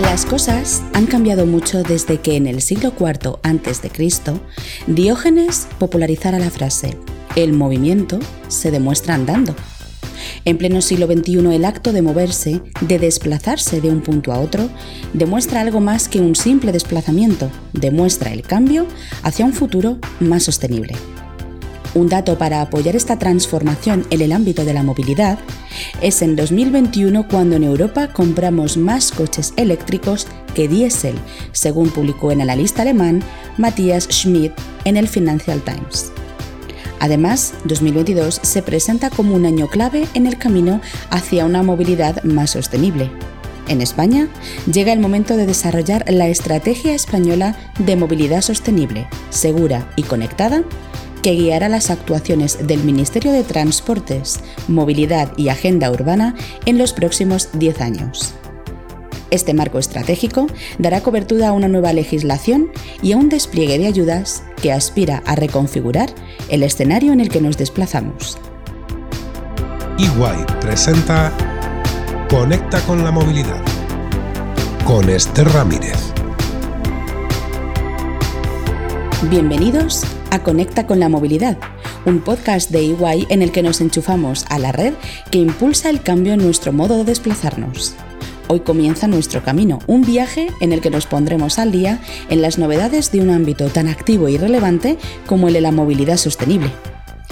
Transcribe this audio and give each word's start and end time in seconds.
Las 0.00 0.26
cosas 0.26 0.82
han 0.92 1.06
cambiado 1.06 1.46
mucho 1.46 1.82
desde 1.82 2.20
que 2.20 2.36
en 2.36 2.46
el 2.46 2.60
siglo 2.60 2.92
IV 2.98 3.38
a.C. 3.42 4.40
Diógenes 4.86 5.68
popularizara 5.78 6.38
la 6.38 6.50
frase 6.50 6.96
el 7.36 7.52
movimiento 7.52 8.18
se 8.48 8.70
demuestra 8.70 9.14
andando. 9.14 9.54
En 10.44 10.58
pleno 10.58 10.80
siglo 10.80 11.06
XXI 11.06 11.54
el 11.54 11.64
acto 11.64 11.92
de 11.92 12.02
moverse, 12.02 12.62
de 12.80 12.98
desplazarse 12.98 13.80
de 13.80 13.90
un 13.90 14.00
punto 14.00 14.32
a 14.32 14.40
otro, 14.40 14.68
demuestra 15.12 15.60
algo 15.60 15.80
más 15.80 16.08
que 16.08 16.20
un 16.20 16.34
simple 16.34 16.72
desplazamiento, 16.72 17.50
demuestra 17.72 18.32
el 18.32 18.42
cambio 18.42 18.86
hacia 19.22 19.44
un 19.44 19.52
futuro 19.52 19.98
más 20.18 20.44
sostenible. 20.44 20.94
Un 21.94 22.08
dato 22.08 22.36
para 22.36 22.60
apoyar 22.60 22.96
esta 22.96 23.18
transformación 23.18 24.06
en 24.10 24.20
el 24.20 24.32
ámbito 24.32 24.64
de 24.64 24.74
la 24.74 24.82
movilidad 24.82 25.38
es 26.00 26.22
en 26.22 26.36
2021 26.36 27.26
cuando 27.28 27.56
en 27.56 27.64
Europa 27.64 28.08
compramos 28.12 28.76
más 28.76 29.12
coches 29.12 29.52
eléctricos 29.56 30.26
que 30.54 30.68
diésel, 30.68 31.14
según 31.52 31.90
publicó 31.90 32.32
el 32.32 32.40
analista 32.40 32.82
alemán 32.82 33.22
Matthias 33.56 34.08
Schmidt 34.10 34.52
en 34.84 34.96
el 34.96 35.08
Financial 35.08 35.60
Times. 35.60 36.12
Además, 36.98 37.54
2022 37.64 38.40
se 38.42 38.62
presenta 38.62 39.10
como 39.10 39.34
un 39.34 39.44
año 39.44 39.68
clave 39.68 40.08
en 40.14 40.26
el 40.26 40.38
camino 40.38 40.80
hacia 41.10 41.44
una 41.44 41.62
movilidad 41.62 42.22
más 42.24 42.50
sostenible. 42.50 43.10
En 43.68 43.82
España 43.82 44.28
llega 44.72 44.92
el 44.92 45.00
momento 45.00 45.36
de 45.36 45.44
desarrollar 45.44 46.04
la 46.08 46.28
Estrategia 46.28 46.94
Española 46.94 47.56
de 47.78 47.96
Movilidad 47.96 48.40
Sostenible, 48.40 49.08
Segura 49.30 49.90
y 49.96 50.04
Conectada 50.04 50.62
que 51.26 51.32
guiará 51.32 51.68
las 51.68 51.90
actuaciones 51.90 52.68
del 52.68 52.84
Ministerio 52.84 53.32
de 53.32 53.42
Transportes, 53.42 54.38
Movilidad 54.68 55.36
y 55.36 55.48
Agenda 55.48 55.90
Urbana 55.90 56.36
en 56.66 56.78
los 56.78 56.92
próximos 56.92 57.48
10 57.52 57.80
años. 57.80 58.32
Este 59.32 59.52
marco 59.52 59.80
estratégico 59.80 60.46
dará 60.78 61.00
cobertura 61.00 61.48
a 61.48 61.52
una 61.52 61.66
nueva 61.66 61.92
legislación 61.92 62.70
y 63.02 63.10
a 63.10 63.16
un 63.16 63.28
despliegue 63.28 63.76
de 63.76 63.88
ayudas 63.88 64.44
que 64.62 64.70
aspira 64.70 65.24
a 65.26 65.34
reconfigurar 65.34 66.10
el 66.48 66.62
escenario 66.62 67.12
en 67.12 67.18
el 67.18 67.28
que 67.28 67.40
nos 67.40 67.56
desplazamos. 67.56 68.38
EY 69.98 70.46
presenta 70.60 71.32
Conecta 72.30 72.80
con 72.82 73.02
la 73.02 73.10
movilidad 73.10 73.64
con 74.84 75.10
Esther 75.10 75.48
Ramírez. 75.48 75.98
Bienvenidos 79.28 80.04
a 80.30 80.42
Conecta 80.42 80.86
con 80.86 81.00
la 81.00 81.08
Movilidad, 81.08 81.58
un 82.04 82.20
podcast 82.20 82.70
de 82.70 82.80
EY 82.80 83.26
en 83.28 83.42
el 83.42 83.52
que 83.52 83.62
nos 83.62 83.80
enchufamos 83.80 84.44
a 84.48 84.58
la 84.58 84.72
red 84.72 84.94
que 85.30 85.38
impulsa 85.38 85.90
el 85.90 86.02
cambio 86.02 86.32
en 86.32 86.42
nuestro 86.42 86.72
modo 86.72 86.98
de 86.98 87.04
desplazarnos. 87.04 87.94
Hoy 88.48 88.60
comienza 88.60 89.08
nuestro 89.08 89.42
camino, 89.42 89.80
un 89.86 90.02
viaje 90.02 90.48
en 90.60 90.72
el 90.72 90.80
que 90.80 90.90
nos 90.90 91.06
pondremos 91.06 91.58
al 91.58 91.72
día 91.72 92.00
en 92.30 92.42
las 92.42 92.58
novedades 92.58 93.10
de 93.10 93.20
un 93.20 93.30
ámbito 93.30 93.68
tan 93.68 93.88
activo 93.88 94.28
y 94.28 94.38
relevante 94.38 94.98
como 95.26 95.48
el 95.48 95.54
de 95.54 95.60
la 95.60 95.72
movilidad 95.72 96.16
sostenible. 96.16 96.70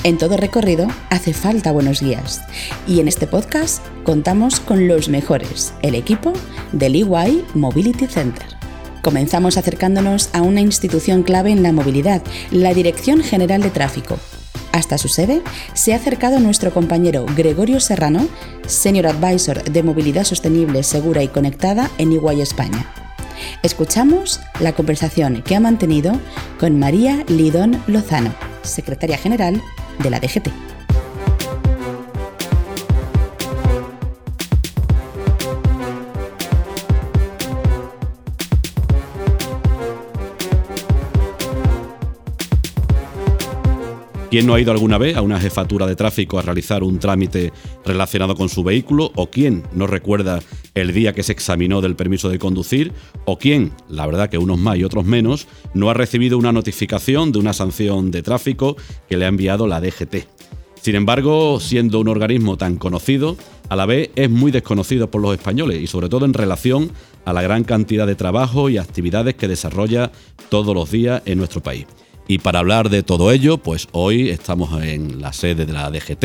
En 0.03 0.19
todo 0.19 0.36
recorrido 0.36 0.86
hace 1.11 1.33
falta 1.33 1.73
buenos 1.73 2.03
guías 2.03 2.42
y 2.86 3.01
en 3.01 3.08
este 3.08 3.27
podcast 3.27 3.83
contamos 4.03 4.61
con 4.61 4.86
los 4.89 5.08
mejores, 5.08 5.73
el 5.83 5.95
equipo 5.95 6.33
del 6.73 6.95
EY 6.97 7.45
Mobility 7.55 8.06
Center. 8.06 8.54
Comenzamos 9.05 9.59
acercándonos 9.59 10.31
a 10.33 10.41
una 10.41 10.63
institución 10.63 11.25
clave 11.25 11.51
en 11.51 11.63
la 11.63 11.73
movilidad, 11.73 12.23
la 12.51 12.73
Dirección 12.73 13.23
General 13.23 13.61
de 13.61 13.69
Tráfico. 13.69 14.17
Hasta 14.73 14.97
su 14.97 15.09
sede 15.09 15.43
se 15.75 15.93
ha 15.93 15.97
acercado 15.97 16.41
nuestro 16.41 16.73
compañero 16.73 17.27
Gregorio 17.37 17.81
Serrano, 17.81 18.27
Senior 18.67 19.09
Advisor 19.09 19.63
de 19.63 19.83
Movilidad 19.83 20.25
Sostenible, 20.25 20.83
Segura 20.83 21.23
y 21.23 21.29
Conectada 21.29 21.91
en 21.99 22.13
Iguay, 22.13 22.41
España. 22.41 22.91
Escuchamos 23.63 24.41
la 24.59 24.73
conversación 24.73 25.43
que 25.43 25.55
ha 25.55 25.61
mantenido 25.61 26.19
con 26.59 26.79
María 26.79 27.25
Lidón 27.29 27.83
Lozano, 27.87 28.35
secretaria 28.63 29.19
general 29.19 29.61
de 29.98 30.09
la 30.09 30.19
DGT. 30.19 30.73
¿Quién 44.34 44.48
no 44.48 44.55
ha 44.55 44.61
ido 44.61 44.72
alguna 44.72 44.98
vez 44.98 45.17
a 45.17 45.22
una 45.22 45.39
jefatura 45.39 45.86
de 45.86 45.95
tráfico 45.95 46.40
a 46.40 46.42
realizar 46.42 46.83
un 46.83 46.98
trámite 46.98 47.52
relacionado 47.84 48.34
con 48.34 48.48
su 48.48 48.64
vehículo? 48.64 49.12
¿O 49.14 49.30
quién 49.30 49.62
no 49.72 49.86
recuerda 49.86 50.40
el 50.74 50.92
día 50.92 51.12
que 51.12 51.22
se 51.22 51.30
examinó 51.30 51.80
del 51.80 51.95
permiso 51.95 52.28
de 52.28 52.40
conducir? 52.40 52.90
¿O 53.27 53.39
quién, 53.39 53.70
la 53.89 54.05
verdad 54.06 54.28
que 54.28 54.39
unos 54.39 54.58
más 54.58 54.77
y 54.77 54.83
otros 54.83 55.05
menos, 55.05 55.46
no 55.72 55.89
ha 55.89 55.95
recibido 55.95 56.36
una 56.36 56.50
notificación 56.50 57.30
de 57.30 57.39
una 57.39 57.52
sanción 57.52 58.11
de 58.11 58.24
tráfico 58.24 58.77
que 59.08 59.17
le 59.17 59.27
ha 59.27 59.28
enviado 59.28 59.68
la 59.68 59.80
DGT? 59.80 60.27
Sin 60.83 60.96
embargo, 60.96 61.61
siendo 61.61 62.01
un 62.01 62.08
organismo 62.08 62.56
tan 62.56 62.74
conocido, 62.74 63.36
a 63.68 63.77
la 63.77 63.86
vez 63.86 64.11
es 64.16 64.30
muy 64.30 64.51
desconocido 64.51 65.12
por 65.12 65.22
los 65.22 65.33
españoles 65.33 65.80
y 65.80 65.86
sobre 65.86 66.08
todo 66.08 66.24
en 66.24 66.34
relación 66.34 66.90
a 67.24 67.33
la 67.33 67.42
gran 67.42 67.62
cantidad 67.62 68.08
de 68.08 68.16
trabajo 68.16 68.68
y 68.68 68.78
actividades 68.78 69.36
que 69.36 69.46
desarrolla 69.46 70.11
todos 70.48 70.74
los 70.74 70.90
días 70.90 71.22
en 71.24 71.39
nuestro 71.39 71.62
país. 71.62 71.86
Y 72.27 72.39
para 72.39 72.61
hablar 72.61 72.89
de 72.89 73.02
todo 73.02 73.33
ello, 73.33 73.58
pues 73.58 73.89
hoy 73.92 74.30
estamos 74.30 74.83
en 74.83 75.20
la 75.20 75.33
sede 75.35 75.67
de 75.67 75.73
la 75.74 75.90
DGT, 75.90 76.24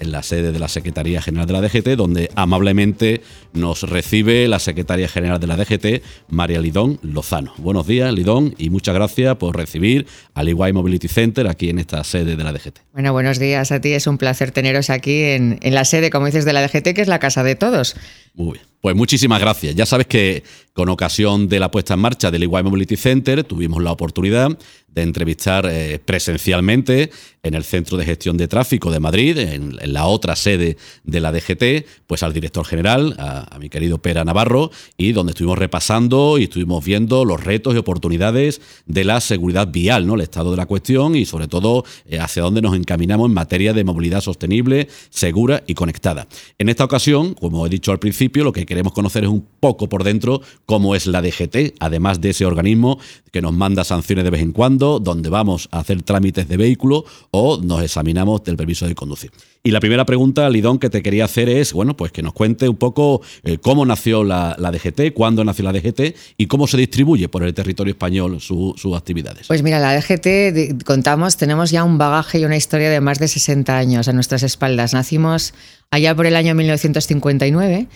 en 0.00 0.12
la 0.12 0.22
sede 0.22 0.52
de 0.52 0.58
la 0.58 0.68
Secretaría 0.68 1.22
General 1.22 1.46
de 1.46 1.52
la 1.54 1.62
DGT, 1.62 1.88
donde 1.96 2.30
amablemente 2.34 3.22
nos 3.54 3.82
recibe 3.84 4.48
la 4.48 4.58
Secretaria 4.58 5.08
General 5.08 5.40
de 5.40 5.46
la 5.46 5.56
DGT, 5.56 6.02
María 6.28 6.60
Lidón 6.60 6.98
Lozano. 7.02 7.54
Buenos 7.56 7.86
días, 7.86 8.12
Lidón, 8.12 8.54
y 8.58 8.68
muchas 8.68 8.94
gracias 8.94 9.36
por 9.36 9.56
recibir 9.56 10.06
al 10.34 10.48
Iguay 10.50 10.74
Mobility 10.74 11.08
Center 11.08 11.48
aquí 11.48 11.70
en 11.70 11.78
esta 11.78 12.04
sede 12.04 12.36
de 12.36 12.44
la 12.44 12.52
DGT. 12.52 12.78
Bueno, 12.92 13.12
buenos 13.12 13.38
días 13.38 13.72
a 13.72 13.80
ti. 13.80 13.92
Es 13.92 14.06
un 14.06 14.18
placer 14.18 14.50
teneros 14.50 14.90
aquí 14.90 15.22
en, 15.22 15.58
en 15.62 15.74
la 15.74 15.86
sede, 15.86 16.10
como 16.10 16.26
dices, 16.26 16.44
de 16.44 16.52
la 16.52 16.62
DGT, 16.62 16.94
que 16.94 17.00
es 17.00 17.08
la 17.08 17.18
casa 17.18 17.42
de 17.42 17.54
todos. 17.54 17.96
Muy 18.34 18.54
bien. 18.54 18.70
Pues 18.80 18.96
muchísimas 18.96 19.40
gracias. 19.40 19.74
Ya 19.74 19.84
sabes 19.84 20.06
que 20.06 20.42
con 20.72 20.88
ocasión 20.88 21.48
de 21.48 21.60
la 21.60 21.70
puesta 21.70 21.94
en 21.94 22.00
marcha 22.00 22.30
del 22.30 22.44
Iguay 22.44 22.62
Mobility 22.62 22.96
Center 22.96 23.44
tuvimos 23.44 23.82
la 23.82 23.92
oportunidad 23.92 24.56
de 24.94 25.02
entrevistar 25.02 25.66
eh, 25.70 26.00
presencialmente 26.04 27.10
en 27.42 27.54
el 27.54 27.64
Centro 27.64 27.96
de 27.96 28.04
Gestión 28.04 28.36
de 28.36 28.48
Tráfico 28.48 28.90
de 28.90 29.00
Madrid, 29.00 29.38
en, 29.38 29.78
la 29.92 30.06
otra 30.06 30.36
sede 30.36 30.76
de 31.04 31.20
la 31.20 31.32
DGT, 31.32 31.86
pues 32.06 32.22
al 32.22 32.34
director 32.34 32.66
general, 32.66 33.14
a, 33.18 33.58
mi 33.58 33.70
querido 33.70 33.98
Pera 33.98 34.24
Navarro, 34.24 34.70
y 34.98 35.12
donde 35.12 35.30
estuvimos 35.30 35.58
repasando 35.58 36.38
y 36.38 36.44
estuvimos 36.44 36.84
viendo 36.84 37.24
los 37.24 37.42
retos 37.42 37.74
y 37.74 37.78
oportunidades 37.78 38.60
de 38.86 39.04
la 39.04 39.20
seguridad 39.20 39.68
vial, 39.68 40.06
¿no? 40.06 40.14
El 40.16 40.20
estado 40.20 40.50
de 40.50 40.58
la 40.58 40.66
cuestión 40.66 41.16
y 41.16 41.24
sobre 41.24 41.48
todo 41.48 41.84
eh, 42.06 42.18
hacia 42.18 42.42
dónde 42.42 42.60
nos 42.60 42.76
encaminamos 42.76 43.28
en 43.28 43.34
materia 43.34 43.72
de 43.72 43.84
movilidad 43.84 44.20
sostenible, 44.20 44.88
segura 45.08 45.62
y 45.66 45.74
conectada. 45.74 46.26
En 46.58 46.68
esta 46.68 46.84
ocasión, 46.84 47.34
como 47.34 47.66
he 47.66 47.70
dicho 47.70 47.90
al 47.92 47.98
principio, 47.98 48.44
lo 48.44 48.52
que 48.52 48.66
queremos 48.66 48.92
conocer 48.92 49.24
es 49.24 49.30
un 49.30 49.46
poco 49.60 49.88
por 49.88 50.04
dentro 50.04 50.42
cómo 50.70 50.94
es 50.94 51.08
la 51.08 51.20
DGT, 51.20 51.74
además 51.80 52.20
de 52.20 52.30
ese 52.30 52.46
organismo 52.46 53.00
que 53.32 53.42
nos 53.42 53.52
manda 53.52 53.82
sanciones 53.82 54.22
de 54.22 54.30
vez 54.30 54.40
en 54.40 54.52
cuando, 54.52 55.00
donde 55.00 55.28
vamos 55.28 55.68
a 55.72 55.80
hacer 55.80 56.00
trámites 56.02 56.46
de 56.46 56.56
vehículo 56.56 57.04
o 57.32 57.60
nos 57.60 57.82
examinamos 57.82 58.44
del 58.44 58.56
permiso 58.56 58.86
de 58.86 58.94
conducir. 58.94 59.32
Y 59.64 59.72
la 59.72 59.80
primera 59.80 60.06
pregunta, 60.06 60.48
Lidón, 60.48 60.78
que 60.78 60.88
te 60.88 61.02
quería 61.02 61.24
hacer 61.24 61.48
es, 61.48 61.72
bueno, 61.72 61.96
pues 61.96 62.12
que 62.12 62.22
nos 62.22 62.34
cuente 62.34 62.68
un 62.68 62.76
poco 62.76 63.20
eh, 63.42 63.58
cómo 63.58 63.84
nació 63.84 64.22
la, 64.22 64.54
DGT, 64.54 65.12
cuándo 65.12 65.42
nació 65.42 65.64
la 65.64 65.72
DGT 65.72 66.16
y 66.38 66.46
cómo 66.46 66.68
se 66.68 66.76
distribuye 66.76 67.28
por 67.28 67.42
el 67.42 67.52
territorio 67.52 67.90
español 67.90 68.40
sus 68.40 68.96
actividades. 68.96 69.48
Pues 69.48 69.64
mira, 69.64 69.80
la 69.80 69.92
DGT, 70.00 70.84
contamos, 70.84 71.36
tenemos 71.36 71.72
ya 71.72 71.82
un 71.82 71.98
bagaje 71.98 72.38
y 72.38 72.44
una 72.44 72.56
historia 72.56 72.90
de 72.90 73.00
más 73.00 73.18
de 73.18 73.26
60 73.26 73.76
años 73.76 74.06
a 74.06 74.12
nuestras 74.12 74.44
espaldas. 74.44 74.94
Nacimos 74.94 75.52
allá 75.90 76.14
por 76.14 76.26
el 76.26 76.36
año 76.36 76.54
1959 76.54 77.88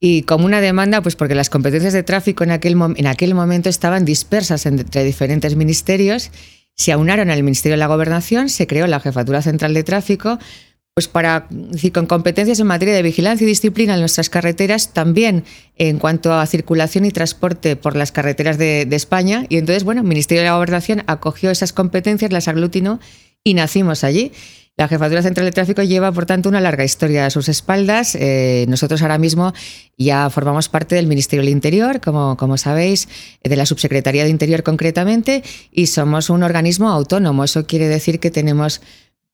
y 0.00 0.22
como 0.22 0.46
una 0.46 0.62
demanda, 0.62 1.02
pues 1.02 1.14
porque 1.14 1.34
las 1.34 1.50
competencias 1.50 1.92
de 1.92 2.02
tráfico 2.02 2.42
en 2.42 2.50
aquel, 2.50 2.76
en 2.96 3.06
aquel 3.06 3.34
momento 3.34 3.68
estaban 3.68 4.06
dispersas 4.06 4.64
entre 4.64 5.04
diferentes 5.04 5.54
ministerios, 5.56 6.30
se 6.74 6.92
aunaron 6.92 7.30
al 7.30 7.42
Ministerio 7.42 7.74
de 7.74 7.80
la 7.80 7.86
Gobernación, 7.86 8.48
se 8.48 8.66
creó 8.66 8.86
la 8.86 9.00
Jefatura 9.00 9.42
Central 9.42 9.74
de 9.74 9.84
Tráfico, 9.84 10.38
pues 10.94 11.06
para, 11.06 11.46
decir, 11.50 11.92
con 11.92 12.06
competencias 12.06 12.58
en 12.60 12.66
materia 12.66 12.94
de 12.94 13.02
vigilancia 13.02 13.44
y 13.44 13.48
disciplina 13.48 13.92
en 13.94 14.00
nuestras 14.00 14.30
carreteras, 14.30 14.94
también 14.94 15.44
en 15.76 15.98
cuanto 15.98 16.32
a 16.32 16.46
circulación 16.46 17.04
y 17.04 17.10
transporte 17.10 17.76
por 17.76 17.94
las 17.94 18.10
carreteras 18.10 18.56
de, 18.56 18.86
de 18.86 18.96
España. 18.96 19.44
Y 19.50 19.58
entonces, 19.58 19.84
bueno, 19.84 20.00
el 20.00 20.06
Ministerio 20.06 20.42
de 20.42 20.48
la 20.48 20.54
Gobernación 20.54 21.04
acogió 21.06 21.50
esas 21.50 21.74
competencias, 21.74 22.32
las 22.32 22.48
aglutinó 22.48 23.00
y 23.44 23.54
nacimos 23.54 24.02
allí. 24.02 24.32
La 24.80 24.88
Jefatura 24.88 25.20
Central 25.20 25.44
de 25.44 25.52
Tráfico 25.52 25.82
lleva, 25.82 26.10
por 26.10 26.24
tanto, 26.24 26.48
una 26.48 26.58
larga 26.58 26.84
historia 26.84 27.26
a 27.26 27.30
sus 27.30 27.50
espaldas. 27.50 28.14
Eh, 28.14 28.64
nosotros 28.66 29.02
ahora 29.02 29.18
mismo 29.18 29.52
ya 29.98 30.30
formamos 30.30 30.70
parte 30.70 30.94
del 30.94 31.06
Ministerio 31.06 31.44
del 31.44 31.52
Interior, 31.52 32.00
como, 32.00 32.38
como 32.38 32.56
sabéis, 32.56 33.06
de 33.44 33.56
la 33.56 33.66
Subsecretaría 33.66 34.24
de 34.24 34.30
Interior 34.30 34.62
concretamente, 34.62 35.42
y 35.70 35.88
somos 35.88 36.30
un 36.30 36.42
organismo 36.42 36.88
autónomo. 36.88 37.44
Eso 37.44 37.66
quiere 37.66 37.88
decir 37.88 38.20
que 38.20 38.30
tenemos 38.30 38.80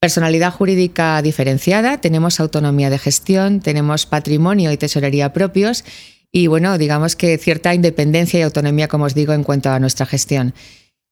personalidad 0.00 0.52
jurídica 0.52 1.22
diferenciada, 1.22 2.00
tenemos 2.00 2.40
autonomía 2.40 2.90
de 2.90 2.98
gestión, 2.98 3.60
tenemos 3.60 4.04
patrimonio 4.04 4.72
y 4.72 4.76
tesorería 4.76 5.32
propios 5.32 5.84
y 6.32 6.48
bueno, 6.48 6.76
digamos 6.76 7.14
que 7.14 7.38
cierta 7.38 7.72
independencia 7.72 8.40
y 8.40 8.42
autonomía, 8.42 8.88
como 8.88 9.04
os 9.04 9.14
digo, 9.14 9.32
en 9.32 9.44
cuanto 9.44 9.70
a 9.70 9.78
nuestra 9.78 10.06
gestión. 10.06 10.54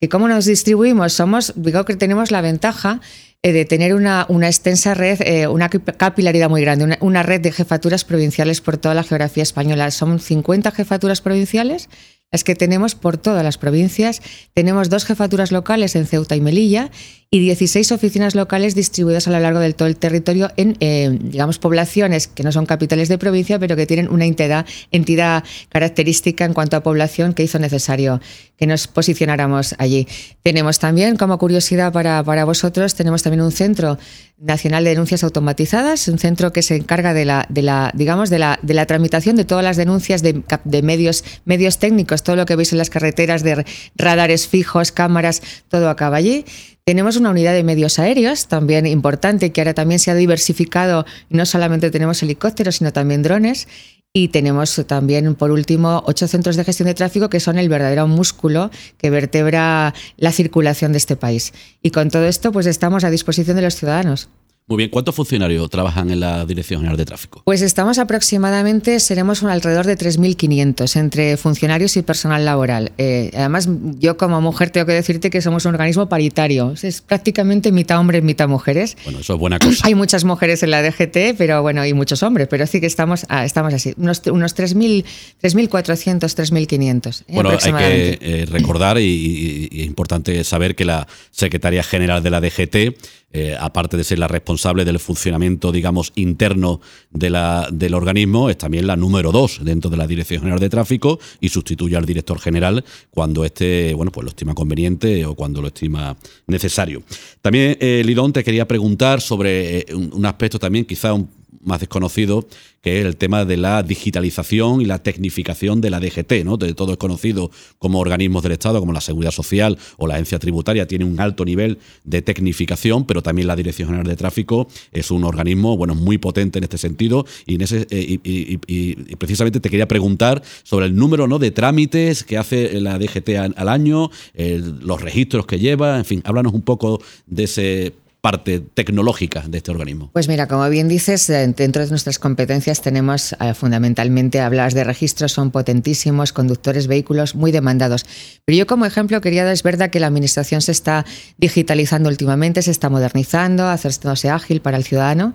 ¿Y 0.05 0.09
cómo 0.09 0.29
nos 0.29 0.45
distribuimos? 0.45 1.15
Somos, 1.15 1.55
digo 1.57 1.87
que 1.87 1.97
tenemos 1.97 2.31
la 2.31 2.43
ventaja 2.43 3.01
eh, 3.43 3.55
de 3.55 3.65
tener 3.65 3.95
una, 3.95 4.27
una 4.29 4.49
extensa 4.49 4.93
red, 4.93 5.19
eh, 5.23 5.47
una 5.47 5.71
capilaridad 5.71 6.51
muy 6.51 6.61
grande, 6.61 6.85
una, 6.85 6.99
una, 7.01 7.23
red 7.23 7.41
de 7.41 7.51
jefaturas 7.53 8.05
provinciales 8.05 8.61
por 8.61 8.77
toda 8.77 8.95
la 8.95 9.03
geografía 9.03 9.43
española. 9.43 9.91
Son 9.91 10.21
50 10.21 10.73
jefaturas 10.73 11.23
provinciales 11.23 11.89
las 12.33 12.45
que 12.45 12.55
tenemos 12.55 12.95
por 12.97 13.17
todas 13.17 13.43
las 13.43 13.57
provincias. 13.57 14.21
Tenemos 14.53 14.91
dos 14.91 15.07
jefaturas 15.07 15.53
locales 15.53 15.97
en 15.97 16.05
Ceuta 16.05 16.37
y 16.37 16.43
Melilla 16.43 16.91
y 17.35 17.41
16 17.41 17.91
oficinas 17.91 18.37
locales 18.37 18.77
distribuidas 18.77 19.27
a 19.27 19.33
lo 19.33 19.41
largo 19.41 19.59
del 19.59 19.75
todo 19.75 19.89
el 19.89 19.97
territorio 19.97 20.53
en, 20.57 20.77
eh, 20.79 21.19
digamos, 21.21 21.59
poblaciones 21.59 22.29
que 22.29 22.45
no 22.45 22.53
son 22.53 22.65
capitales 22.65 23.09
de 23.09 23.19
provincia, 23.19 23.59
pero 23.59 23.75
que 23.75 23.87
tienen 23.87 24.09
una 24.09 24.25
entidad, 24.25 24.65
entidad 24.93 25.43
característica 25.69 26.45
en 26.45 26.55
cuanto 26.55 26.77
a 26.77 26.85
población 26.85 27.35
que 27.35 27.43
hizo 27.43 27.59
necesario 27.59 28.21
que 28.57 28.69
nos 28.69 28.87
posicionáramos 28.87 29.75
allí. 29.79 30.07
Tenemos 30.45 30.79
también, 30.79 31.17
como 31.17 31.37
curiosidad 31.39 31.93
para, 31.93 32.23
para 32.23 32.45
vosotros, 32.45 32.95
tenemos 32.95 33.25
también 33.25 33.43
un 33.43 33.51
centro 33.51 33.99
nacional 34.39 34.85
de 34.85 34.91
denuncias 34.91 35.25
automatizadas, 35.25 36.07
un 36.07 36.21
centro 36.21 36.53
que 36.53 36.63
se 36.63 36.77
encarga 36.77 37.15
de 37.15 37.25
la, 37.25 37.47
de 37.49 37.63
la 37.63 37.91
digamos, 37.95 38.31
de 38.31 38.39
la, 38.39 38.61
de 38.63 38.75
la 38.75 38.87
tramitación 38.87 39.35
de 39.35 39.45
todas 39.45 39.65
las 39.65 39.77
denuncias 39.77 40.23
de, 40.23 40.41
de 40.63 40.83
medios, 40.83 41.25
medios 41.45 41.79
técnicos, 41.79 42.23
todo 42.23 42.37
lo 42.37 42.47
que 42.47 42.55
veis 42.55 42.71
en 42.71 42.79
las 42.79 42.91
carreteras 42.91 43.43
de 43.43 43.65
radares 43.97 44.47
fijos, 44.47 44.93
cámaras, 44.93 45.43
todo 45.69 45.91
acaba 45.91 46.17
allí. 46.17 46.45
Tenemos 46.87 47.17
una 47.17 47.31
unidad 47.31 47.55
de 47.55 47.65
medios 47.65 47.99
aéreos, 47.99 48.47
también 48.47 48.87
importante, 48.87 49.53
que 49.53 49.63
ahora 49.63 49.73
también 49.73 49.99
se 49.99 50.11
ha 50.11 50.15
diversificado. 50.15 51.07
No 51.31 51.47
solamente 51.47 51.91
tenemos 51.91 52.23
helicópteros, 52.23 52.77
sino 52.77 52.93
también 52.93 53.23
drones. 53.23 53.69
Y 54.13 54.29
tenemos 54.29 54.85
también, 54.87 55.35
por 55.35 55.51
último, 55.51 56.03
ocho 56.07 56.29
centros 56.29 56.57
de 56.57 56.65
gestión 56.65 56.87
de 56.87 56.95
tráfico 56.95 57.31
que 57.31 57.41
son 57.41 57.59
el 57.59 57.71
verdadero 57.71 58.07
músculo 58.07 58.71
que 58.99 59.09
vertebra 59.09 59.95
la 60.19 60.31
circulación 60.31 60.93
de 60.93 60.99
este 60.99 61.17
país. 61.17 61.55
Y 61.83 61.91
con 61.91 62.11
todo 62.11 62.27
esto, 62.27 62.53
pues 62.53 62.67
estamos 62.67 63.03
a 63.03 63.11
disposición 63.11 63.57
de 63.57 63.63
los 63.63 63.77
ciudadanos. 63.77 64.29
Muy 64.67 64.79
bien, 64.79 64.89
¿cuántos 64.89 65.15
funcionarios 65.15 65.69
trabajan 65.69 66.11
en 66.11 66.21
la 66.21 66.47
Dirección 66.47 66.81
General 66.81 66.97
de 66.97 67.05
Tráfico? 67.05 67.43
Pues 67.45 67.61
estamos 67.61 67.99
aproximadamente, 67.99 68.99
seremos 68.99 69.43
un 69.43 69.51
alrededor 69.51 69.85
de 69.85 69.99
3.500 69.99 70.97
entre 70.97 71.37
funcionarios 71.37 71.99
y 71.99 72.03
personal 72.03 72.47
laboral. 72.47 72.91
Eh, 72.97 73.31
además, 73.35 73.69
yo 73.99 74.17
como 74.17 74.41
mujer 74.41 74.71
tengo 74.71 74.87
que 74.87 74.95
decirte 74.95 75.29
que 75.29 75.43
somos 75.43 75.67
un 75.67 75.73
organismo 75.73 76.09
paritario. 76.09 76.73
Es 76.83 77.03
prácticamente 77.03 77.73
mitad 77.73 78.01
hombres, 78.01 78.23
mitad 78.23 78.49
mujeres. 78.49 78.97
Bueno, 79.05 79.19
eso 79.19 79.35
es 79.35 79.39
buena 79.39 79.59
cosa. 79.59 79.83
Hay 79.87 79.95
muchas 79.95 80.25
mujeres 80.25 80.63
en 80.63 80.71
la 80.71 80.83
DGT, 80.83 81.37
pero 81.37 81.61
bueno, 81.61 81.83
hay 81.83 81.93
muchos 81.93 82.23
hombres, 82.23 82.49
pero 82.49 82.67
sí 82.67 82.81
que 82.81 82.87
estamos, 82.87 83.27
ah, 83.29 83.45
estamos 83.45 83.75
así, 83.75 83.93
unos, 83.99 84.23
unos 84.29 84.57
3.400, 84.57 85.03
3.500. 85.43 87.21
Eh, 87.21 87.25
bueno, 87.35 87.51
hay 87.51 87.59
que 87.59 88.19
eh, 88.19 88.47
recordar 88.51 88.99
y, 88.99 89.69
es 89.71 89.85
importante 89.85 90.43
saber 90.43 90.75
que 90.75 90.87
la 90.87 91.07
secretaria 91.31 91.83
general 91.83 92.23
de 92.23 92.31
la 92.31 92.41
DGT 92.41 92.97
eh, 93.37 93.57
aparte 93.59 93.97
de 93.97 94.05
ser 94.05 94.21
la 94.21 94.29
responsable 94.29 94.85
del 94.85 95.01
funcionamiento, 95.01 95.73
digamos, 95.73 96.13
interno 96.15 96.81
del 97.11 97.95
organismo, 97.95 98.49
es 98.49 98.57
también 98.57 98.87
la 98.87 98.95
número 98.95 99.33
dos 99.33 99.59
dentro 99.65 99.91
de 99.91 99.97
la 99.97 100.07
Dirección 100.07 100.41
General 100.41 100.61
de 100.61 100.71
Tráfico 100.71 101.19
y 101.41 101.49
sustituye 101.49 101.97
al 101.97 102.07
director 102.07 102.39
general 102.39 102.85
cuando 103.11 103.45
este, 103.45 103.93
bueno, 103.95 104.13
pues 104.13 104.25
lo 104.25 104.31
estima 104.31 104.55
conveniente 104.55 105.27
o 105.27 105.35
cuando 105.35 105.61
lo 105.61 105.67
estima 105.67 106.17
necesario. 106.47 107.03
También, 107.43 107.77
eh, 107.81 108.03
Lidón, 108.07 108.33
te 108.33 108.45
quería 108.45 108.69
preguntar 108.69 109.21
sobre 109.21 109.79
eh, 109.79 109.87
un, 109.95 110.25
aspecto 110.25 110.61
también 110.61 110.85
quizá 110.85 111.13
un 111.13 111.29
más 111.63 111.81
desconocido, 111.81 112.47
que 112.83 113.01
es 113.01 113.07
el 113.07 113.17
tema 113.17 113.45
de 113.47 113.57
la 113.57 113.83
digitalización 113.83 114.83
y 114.83 114.85
la 114.85 115.03
tecnificación 115.03 115.81
de 115.81 115.89
la 115.89 116.01
DGT, 116.01 116.45
¿no? 116.45 116.59
De 116.59 116.75
todo 116.75 116.93
es 116.93 116.99
conocido 116.99 117.51
como 117.79 117.99
organismos 117.99 118.43
del 118.43 118.53
Estado, 118.53 118.79
como 118.79 118.93
la 118.93 119.01
Seguridad 119.01 119.31
Social 119.31 119.79
o 119.97 120.07
la 120.07 120.15
Agencia 120.15 120.39
Tributaria, 120.39 120.87
tiene 120.87 121.07
un 121.07 121.19
alto 121.19 121.45
nivel 121.47 121.79
de 122.05 122.21
tecnificación, 122.21 123.07
pero 123.07 123.23
también 123.23 123.49
la 123.49 123.57
Dirección 123.57 123.89
General 123.89 124.07
de 124.07 124.17
Tráfico 124.17 124.69
es 124.93 125.11
un 125.11 125.25
organismo, 125.25 125.77
bueno, 125.79 125.95
muy 125.95 126.19
potente 126.19 126.59
en 126.59 126.65
este 126.65 126.77
sentido 126.77 127.25
y, 127.47 127.55
en 127.55 127.63
ese, 127.63 127.87
eh, 127.91 128.19
y, 128.23 129.17
precisamente 129.17 129.61
te 129.61 129.71
quería 129.71 129.89
preguntar 129.89 130.43
sobre 130.63 130.87
el 130.87 130.95
número 130.95 131.27
¿no? 131.27 131.39
de 131.39 131.51
trámites 131.51 132.23
que 132.23 132.37
hace 132.37 132.81
la 132.81 132.99
DGT 132.99 133.31
al, 133.57 133.69
año, 133.69 134.11
los 134.35 135.01
registros 135.01 135.47
que 135.47 135.59
lleva, 135.59 135.97
en 135.97 136.05
fin, 136.05 136.23
háblanos 136.25 136.53
un 136.53 136.63
poco 136.63 137.01
de 137.27 137.45
ese 137.45 137.95
parte 138.25 138.59
tecnológica 138.61 139.45
de 139.47 139.59
este 139.59 139.71
organismo? 139.71 140.09
Pues 140.15 140.29
mira, 140.29 140.49
como 140.49 140.67
bien 140.71 140.89
dices, 140.89 141.29
eh, 141.29 141.47
dentro 141.55 141.85
de 141.85 141.91
nuestras 141.91 142.19
competencias 142.19 142.81
tenemos 142.81 143.35
eh, 143.35 143.53
fundamentalmente, 143.53 144.41
hablas 144.41 144.73
de 144.73 144.83
registros, 144.83 145.33
son 145.33 145.51
potentísimos, 145.51 146.33
conductores, 146.33 146.87
vehículos 146.87 147.35
muy 147.35 147.53
demandados. 147.53 148.07
Pero 148.47 148.57
yo 148.57 148.67
como 148.67 148.87
ejemplo 148.87 149.21
quería 149.21 149.45
dar, 149.45 149.53
es 149.53 149.63
verdad 149.63 149.91
que 149.91 150.01
la 150.01 150.07
administración 150.07 150.63
se 150.63 150.73
está 150.73 151.05
digitalizando 151.37 152.09
últimamente, 152.09 152.63
se 152.63 152.71
está 152.71 152.89
modernizando, 152.89 153.69
haciéndose 153.69 154.31
ágil 154.31 154.63
para 154.63 154.79
el 154.79 154.85
ciudadano. 154.85 155.35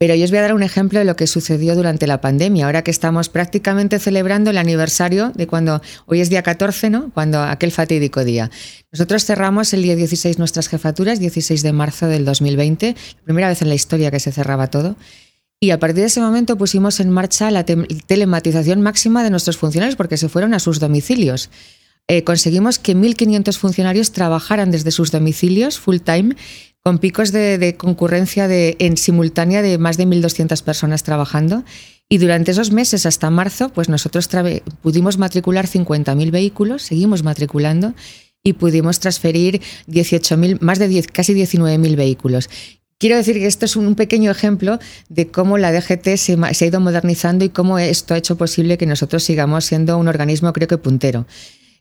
Pero 0.00 0.14
yo 0.14 0.24
os 0.24 0.30
voy 0.30 0.38
a 0.38 0.42
dar 0.42 0.54
un 0.54 0.62
ejemplo 0.62 0.98
de 0.98 1.04
lo 1.04 1.14
que 1.14 1.26
sucedió 1.26 1.76
durante 1.76 2.06
la 2.06 2.22
pandemia, 2.22 2.64
ahora 2.64 2.82
que 2.82 2.90
estamos 2.90 3.28
prácticamente 3.28 3.98
celebrando 3.98 4.48
el 4.48 4.56
aniversario 4.56 5.30
de 5.34 5.46
cuando, 5.46 5.82
hoy 6.06 6.22
es 6.22 6.30
día 6.30 6.42
14, 6.42 6.88
¿no? 6.88 7.10
Cuando 7.12 7.42
aquel 7.42 7.70
fatídico 7.70 8.24
día. 8.24 8.50
Nosotros 8.90 9.26
cerramos 9.26 9.74
el 9.74 9.82
día 9.82 9.96
16 9.96 10.38
nuestras 10.38 10.68
jefaturas, 10.70 11.20
16 11.20 11.62
de 11.62 11.72
marzo 11.74 12.06
del 12.06 12.24
2020, 12.24 12.96
la 13.18 13.24
primera 13.24 13.48
vez 13.50 13.60
en 13.60 13.68
la 13.68 13.74
historia 13.74 14.10
que 14.10 14.20
se 14.20 14.32
cerraba 14.32 14.68
todo. 14.68 14.96
Y 15.60 15.70
a 15.70 15.78
partir 15.78 16.00
de 16.00 16.06
ese 16.06 16.22
momento 16.22 16.56
pusimos 16.56 16.98
en 17.00 17.10
marcha 17.10 17.50
la 17.50 17.66
telematización 17.66 18.80
máxima 18.80 19.22
de 19.22 19.28
nuestros 19.28 19.58
funcionarios 19.58 19.96
porque 19.96 20.16
se 20.16 20.30
fueron 20.30 20.54
a 20.54 20.60
sus 20.60 20.80
domicilios. 20.80 21.50
Eh, 22.10 22.24
conseguimos 22.24 22.80
que 22.80 22.96
1.500 22.96 23.56
funcionarios 23.56 24.10
trabajaran 24.10 24.72
desde 24.72 24.90
sus 24.90 25.12
domicilios 25.12 25.78
full 25.78 25.98
time 25.98 26.34
con 26.82 26.98
picos 26.98 27.30
de, 27.30 27.76
concurrencia 27.78 28.48
de, 28.48 28.74
en 28.80 28.96
simultánea 28.96 29.62
de 29.62 29.78
más 29.78 29.96
de 29.96 30.08
1.200 30.08 30.60
personas 30.64 31.04
trabajando. 31.04 31.62
Y 32.08 32.18
durante 32.18 32.50
esos 32.50 32.72
meses 32.72 33.06
hasta 33.06 33.30
marzo, 33.30 33.68
pues 33.68 33.88
nosotros 33.88 34.28
pudimos 34.82 35.18
matricular 35.18 35.68
50.000 35.68 36.32
vehículos, 36.32 36.82
seguimos 36.82 37.22
matriculando 37.22 37.94
y 38.42 38.54
pudimos 38.54 38.98
transferir 38.98 39.60
18.000, 39.86 40.58
más 40.58 40.80
de 40.80 40.88
10, 40.88 41.06
casi 41.12 41.32
19.000 41.32 41.94
vehículos. 41.94 42.50
Quiero 42.98 43.18
decir 43.18 43.36
que 43.36 43.46
esto 43.46 43.66
es 43.66 43.76
un 43.76 43.94
pequeño 43.94 44.32
ejemplo 44.32 44.80
de 45.08 45.28
cómo 45.28 45.58
la 45.58 45.70
DGT 45.70 46.16
se, 46.16 46.36
se 46.54 46.64
ha 46.64 46.68
ido 46.68 46.80
modernizando 46.80 47.44
y 47.44 47.50
cómo 47.50 47.78
esto 47.78 48.14
ha 48.14 48.18
hecho 48.18 48.36
posible 48.36 48.78
que 48.78 48.86
nosotros 48.86 49.22
sigamos 49.22 49.64
siendo 49.64 49.96
un 49.96 50.08
organismo, 50.08 50.52
creo 50.52 50.66
que 50.66 50.76
puntero. 50.76 51.24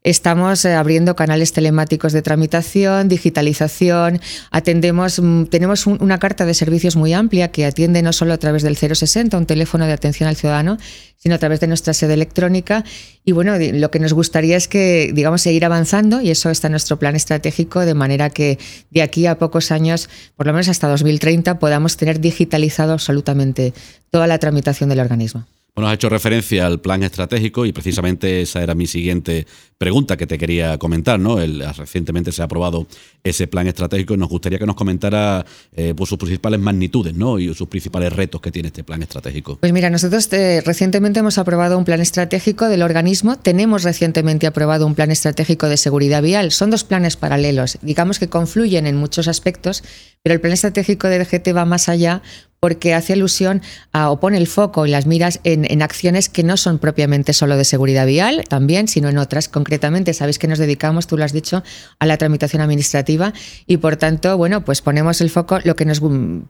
Estamos 0.03 0.63
eh, 0.63 0.75
abriendo 0.75 1.17
canales 1.17 1.51
telemáticos 1.51 2.13
de 2.13 2.21
tramitación, 2.21 3.09
digitalización, 3.09 4.21
atendemos, 4.49 5.19
mm, 5.19 5.45
tenemos 5.45 5.87
una 5.87 6.19
carta 6.19 6.45
de 6.45 6.53
servicios 6.53 6.95
muy 6.95 7.11
amplia 7.11 7.51
que 7.51 7.65
atiende 7.65 8.01
no 8.01 8.13
solo 8.13 8.31
a 8.31 8.37
través 8.37 8.63
del 8.63 8.77
060, 8.77 9.37
un 9.37 9.45
teléfono 9.45 9.85
de 9.85 9.91
atención 9.91 10.29
al 10.29 10.37
ciudadano, 10.37 10.77
sino 11.17 11.35
a 11.35 11.37
través 11.37 11.59
de 11.59 11.67
nuestra 11.67 11.93
sede 11.93 12.13
electrónica. 12.13 12.85
Y 13.25 13.33
bueno, 13.33 13.55
lo 13.59 13.91
que 13.91 13.99
nos 13.99 14.13
gustaría 14.13 14.55
es 14.55 14.69
que, 14.69 15.11
digamos, 15.13 15.41
seguir 15.41 15.65
avanzando 15.65 16.21
y 16.21 16.31
eso 16.31 16.49
está 16.49 16.67
en 16.67 16.71
nuestro 16.71 16.97
plan 16.97 17.17
estratégico, 17.17 17.81
de 17.81 17.93
manera 17.93 18.29
que 18.29 18.57
de 18.91 19.01
aquí 19.01 19.25
a 19.25 19.37
pocos 19.37 19.69
años, 19.69 20.09
por 20.37 20.47
lo 20.47 20.53
menos 20.53 20.69
hasta 20.69 20.87
2030, 20.87 21.59
podamos 21.59 21.97
tener 21.97 22.21
digitalizado 22.21 22.93
absolutamente 22.93 23.73
toda 24.11 24.27
la 24.27 24.37
tramitación 24.37 24.89
del 24.89 25.01
organismo. 25.01 25.45
Bueno, 25.79 25.91
has 25.91 25.95
hecho 25.95 26.09
referencia 26.09 26.67
al 26.67 26.81
plan 26.81 27.03
estratégico 27.03 27.65
y 27.65 27.71
precisamente 27.71 28.41
esa 28.41 28.62
era 28.62 28.75
mi 28.75 28.86
siguiente 28.86 29.48
pregunta 29.77 30.17
que 30.17 30.27
te 30.27 30.38
quería 30.38 30.77
comentar. 30.77 31.17
¿no? 31.21 31.38
recientemente 31.38 32.33
se 32.33 32.41
ha 32.41 32.45
aprobado 32.45 32.86
ese 33.24 33.48
plan 33.48 33.65
estratégico 33.65 34.13
y 34.13 34.17
nos 34.17 34.27
gustaría 34.27 34.59
que 34.59 34.65
nos 34.65 34.75
comentara 34.75 35.45
eh, 35.71 35.93
pues, 35.95 36.09
sus 36.09 36.17
principales 36.17 36.59
magnitudes 36.59 37.13
¿no? 37.13 37.39
y 37.39 37.53
sus 37.53 37.69
principales 37.69 38.12
retos 38.12 38.41
que 38.41 38.51
tiene 38.51 38.67
este 38.67 38.83
plan 38.83 39.01
estratégico. 39.01 39.55
Pues 39.62 39.71
mira, 39.71 39.89
nosotros 39.89 40.27
eh, 40.33 40.62
recientemente 40.65 41.21
hemos 41.21 41.38
aprobado 41.38 41.77
un 41.77 41.86
plan 41.86 42.01
estratégico 42.01 42.67
del 42.67 42.81
organismo. 42.81 43.38
Tenemos 43.39 43.83
recientemente 43.83 44.48
aprobado 44.48 44.86
un 44.86 44.95
plan 44.95 45.12
estratégico 45.12 45.69
de 45.69 45.77
seguridad 45.77 46.21
vial. 46.21 46.51
Son 46.51 46.71
dos 46.71 46.83
planes 46.83 47.15
paralelos, 47.15 47.77
digamos 47.81 48.19
que 48.19 48.27
confluyen 48.27 48.86
en 48.86 48.98
muchos 48.98 49.29
aspectos, 49.29 49.81
pero 50.24 50.33
el 50.33 50.41
plan 50.41 50.51
estratégico 50.51 51.07
de 51.07 51.19
DGT 51.19 51.55
va 51.55 51.63
más 51.63 51.88
allá 51.88 52.21
porque 52.59 52.93
hace 52.93 53.13
alusión 53.13 53.61
a, 53.93 54.09
o 54.11 54.19
pone 54.19 54.37
el 54.37 54.47
foco 54.47 54.85
y 54.85 54.89
las 54.89 55.05
miras 55.05 55.39
en, 55.43 55.81
acciones 55.81 56.27
que 56.27 56.43
no 56.43 56.57
son 56.57 56.77
propiamente 56.77 57.33
solo 57.33 57.55
de 57.55 57.63
seguridad 57.63 58.05
vial, 58.05 58.43
también, 58.49 58.87
sino 58.87 59.09
en 59.09 59.17
otras. 59.17 59.47
Concretamente, 59.47 60.13
sabéis 60.13 60.39
que 60.39 60.47
nos 60.47 60.59
dedicamos, 60.59 61.07
tú 61.07 61.17
lo 61.17 61.23
has 61.23 61.31
dicho, 61.31 61.63
a 61.99 62.05
la 62.05 62.17
tramitación 62.17 62.61
administrativa 62.61 63.33
y 63.65 63.77
por 63.77 63.95
tanto, 63.95 64.37
bueno, 64.37 64.65
pues 64.65 64.81
ponemos 64.81 65.21
el 65.21 65.29
foco 65.29 65.59
lo 65.63 65.75
que 65.75 65.85
nos 65.85 66.01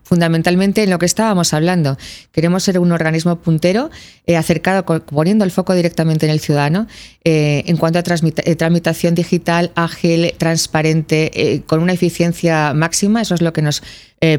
fundamentalmente 0.03 0.83
en 0.83 0.89
lo 0.89 0.97
que 0.97 1.05
estábamos 1.05 1.53
hablando. 1.53 1.97
Queremos 2.31 2.63
ser 2.63 2.79
un 2.79 2.91
organismo 2.91 3.35
puntero, 3.37 3.91
eh, 4.25 4.35
acercado, 4.35 4.83
poniendo 4.85 5.45
el 5.45 5.51
foco 5.51 5.75
directamente 5.75 6.25
en 6.25 6.31
el 6.31 6.39
ciudadano, 6.39 6.87
eh, 7.23 7.63
en 7.67 7.77
cuanto 7.77 7.99
a 7.99 8.03
eh, 8.03 8.55
tramitación 8.55 9.13
digital, 9.13 9.71
ágil, 9.75 10.33
transparente, 10.37 11.63
con 11.67 11.81
una 11.81 11.93
eficiencia 11.93 12.73
máxima, 12.73 13.21
eso 13.21 13.35
es 13.35 13.41
lo 13.41 13.53
que 13.53 13.61
nos 13.61 13.83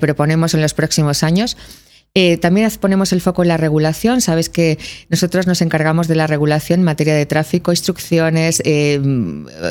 proponemos 0.00 0.54
en 0.54 0.62
los 0.62 0.74
próximos 0.74 1.22
años. 1.22 1.56
Eh, 2.14 2.38
también 2.38 2.68
ponemos 2.80 3.12
el 3.12 3.20
foco 3.20 3.42
en 3.42 3.48
la 3.48 3.56
regulación. 3.56 4.20
Sabes 4.20 4.48
que 4.48 4.78
nosotros 5.10 5.46
nos 5.46 5.62
encargamos 5.62 6.08
de 6.08 6.16
la 6.16 6.26
regulación 6.26 6.80
en 6.80 6.84
materia 6.84 7.14
de 7.14 7.24
tráfico, 7.24 7.70
instrucciones, 7.70 8.60
eh, 8.64 9.00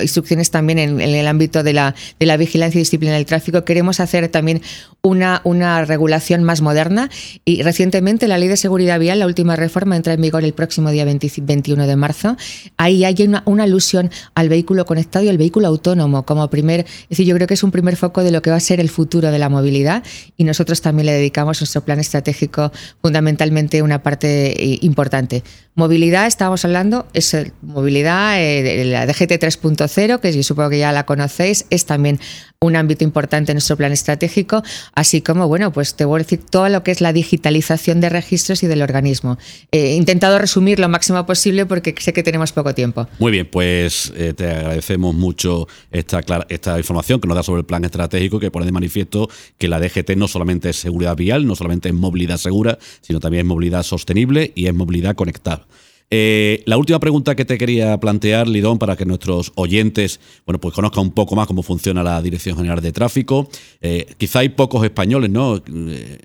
instrucciones 0.02 0.50
también 0.50 0.80
en, 0.80 1.02
el 1.02 1.28
ámbito 1.28 1.64
de 1.64 1.74
la, 1.74 1.96
de 2.18 2.26
la 2.26 2.38
vigilancia 2.38 2.80
y 2.80 2.84
disciplina 2.84 3.16
del 3.16 3.26
tráfico. 3.26 3.66
Queremos 3.66 4.00
hacer 4.00 4.30
también 4.30 4.62
una, 5.02 5.42
una 5.44 5.84
regulación 5.84 6.44
más 6.44 6.62
moderna 6.62 7.10
y 7.44 7.62
recientemente 7.62 8.30
la 8.30 8.38
Ley 8.38 8.48
de 8.48 8.56
Seguridad 8.56 9.00
Vial, 9.02 9.20
la 9.20 9.26
última 9.26 9.58
reforma, 9.58 9.98
entra 9.98 10.14
en 10.14 10.22
vigor 10.22 10.46
el 10.46 10.54
próximo 10.54 10.92
día 10.92 11.04
21 11.04 11.88
de 11.88 11.96
marzo. 11.98 12.38
Ahí 12.78 13.04
hay 13.04 13.16
una, 13.28 13.44
una 13.48 13.64
alusión 13.64 14.12
al 14.34 14.48
vehículo 14.48 14.86
conectado 14.86 15.26
y 15.26 15.30
al 15.30 15.38
vehículo 15.38 15.68
autónomo 15.68 16.24
como 16.24 16.50
primer, 16.50 16.82
es 16.82 17.10
decir, 17.10 17.26
yo 17.26 17.36
creo 17.36 17.48
que 17.48 17.56
es 17.56 17.64
un 17.64 17.72
primer 17.72 17.98
foco 17.98 18.24
de 18.24 18.32
lo 18.32 18.42
que 18.42 18.50
va 18.50 18.56
a 18.56 18.62
ser 18.62 18.80
el 18.80 18.88
futuro 18.88 19.30
de 19.30 19.40
la 19.40 19.50
movilidad 19.50 20.04
y 20.38 20.46
nosotros 20.46 20.82
también 20.82 21.08
le 21.08 21.12
dedicamos 21.12 21.60
nuestro 21.60 21.82
plan 21.82 22.00
estratégico 22.00 22.29
fundamentalmente 23.02 23.82
una 23.82 24.02
parte 24.02 24.52
eh, 24.62 24.80
importante. 24.82 25.44
Movilidad, 25.80 26.28
estábamos 26.28 26.66
hablando, 26.66 27.08
es 27.14 27.34
movilidad, 27.62 28.36
eh, 28.38 28.84
la 28.84 29.06
DGT 29.06 29.40
3.0, 29.40 30.20
que 30.20 30.34
yo 30.34 30.44
supongo 30.44 30.72
que 30.72 30.80
ya 30.80 30.92
la 30.92 31.06
conocéis, 31.06 31.68
es 31.70 31.86
también 31.86 32.20
un 32.62 32.76
ámbito 32.76 33.06
importante 33.06 33.54
en 33.54 33.56
nuestro 33.56 33.78
plan 33.78 33.94
estratégico, 33.94 34.62
así 34.94 35.22
como, 35.22 35.48
bueno, 35.48 35.72
pues 35.72 35.96
te 35.96 36.04
voy 36.04 36.20
a 36.20 36.24
decir 36.24 36.42
todo 36.42 36.68
lo 36.68 36.84
que 36.84 36.92
es 36.92 37.00
la 37.00 37.14
digitalización 37.14 38.02
de 38.02 38.10
registros 38.10 38.62
y 38.64 38.68
del 38.68 38.82
organismo. 38.82 39.38
he 39.72 39.96
intentado 39.96 40.38
resumir 40.38 40.82
lo 40.82 40.90
máximo 40.90 41.26
posible 41.26 41.66
porque 41.66 41.96
sé 41.98 42.12
que 42.12 42.24
tenemos 42.24 42.52
poco 42.52 42.76
tiempo. 42.76 43.08
Muy 43.18 43.32
bien, 43.32 43.48
pues 43.50 44.12
eh, 44.18 44.34
te 44.34 44.52
agradecemos 44.52 45.16
mucho 45.16 45.70
esta, 45.92 46.22
esta 46.50 46.78
información 46.78 47.22
que 47.22 47.30
nos 47.30 47.38
da 47.38 47.44
sobre 47.44 47.62
el 47.62 47.66
plan 47.66 47.86
estratégico 47.86 48.42
que 48.42 48.52
pone 48.52 48.66
de 48.66 48.74
manifiesto 48.74 49.30
que 49.58 49.70
la 49.70 49.80
DGT 49.80 50.18
no 50.18 50.28
solamente 50.28 50.72
es 50.72 50.76
seguridad 50.76 51.16
vial, 51.16 51.48
no 51.48 51.56
solamente 51.56 51.88
es 51.88 51.96
movilidad 51.96 52.36
segura, 52.36 52.78
sino 53.00 53.22
también 53.22 53.46
es 53.46 53.48
movilidad 53.48 53.84
sostenible 53.84 54.52
y 54.54 54.68
es 54.68 54.74
movilidad 54.74 55.16
conectada. 55.16 55.69
Eh, 56.12 56.64
la 56.66 56.78
última 56.78 57.00
pregunta 57.00 57.36
que 57.36 57.46
te 57.46 57.58
quería 57.58 58.00
plantear, 58.00 58.48
Lidón, 58.48 58.80
para 58.80 58.96
que 58.96 59.06
nuestros 59.06 59.52
oyentes 59.56 60.20
bueno, 60.46 60.60
pues 60.60 60.74
conozcan 60.74 61.04
un 61.04 61.12
poco 61.12 61.36
más 61.36 61.46
cómo 61.46 61.62
funciona 61.62 62.02
la 62.02 62.22
Dirección 62.22 62.58
General 62.58 62.82
de 62.82 62.92
Tráfico. 62.92 63.48
Eh, 63.82 64.08
quizá 64.18 64.40
hay 64.40 64.50
pocos 64.50 64.84
españoles, 64.84 65.30
¿no? 65.30 65.58
Eh, 65.58 65.62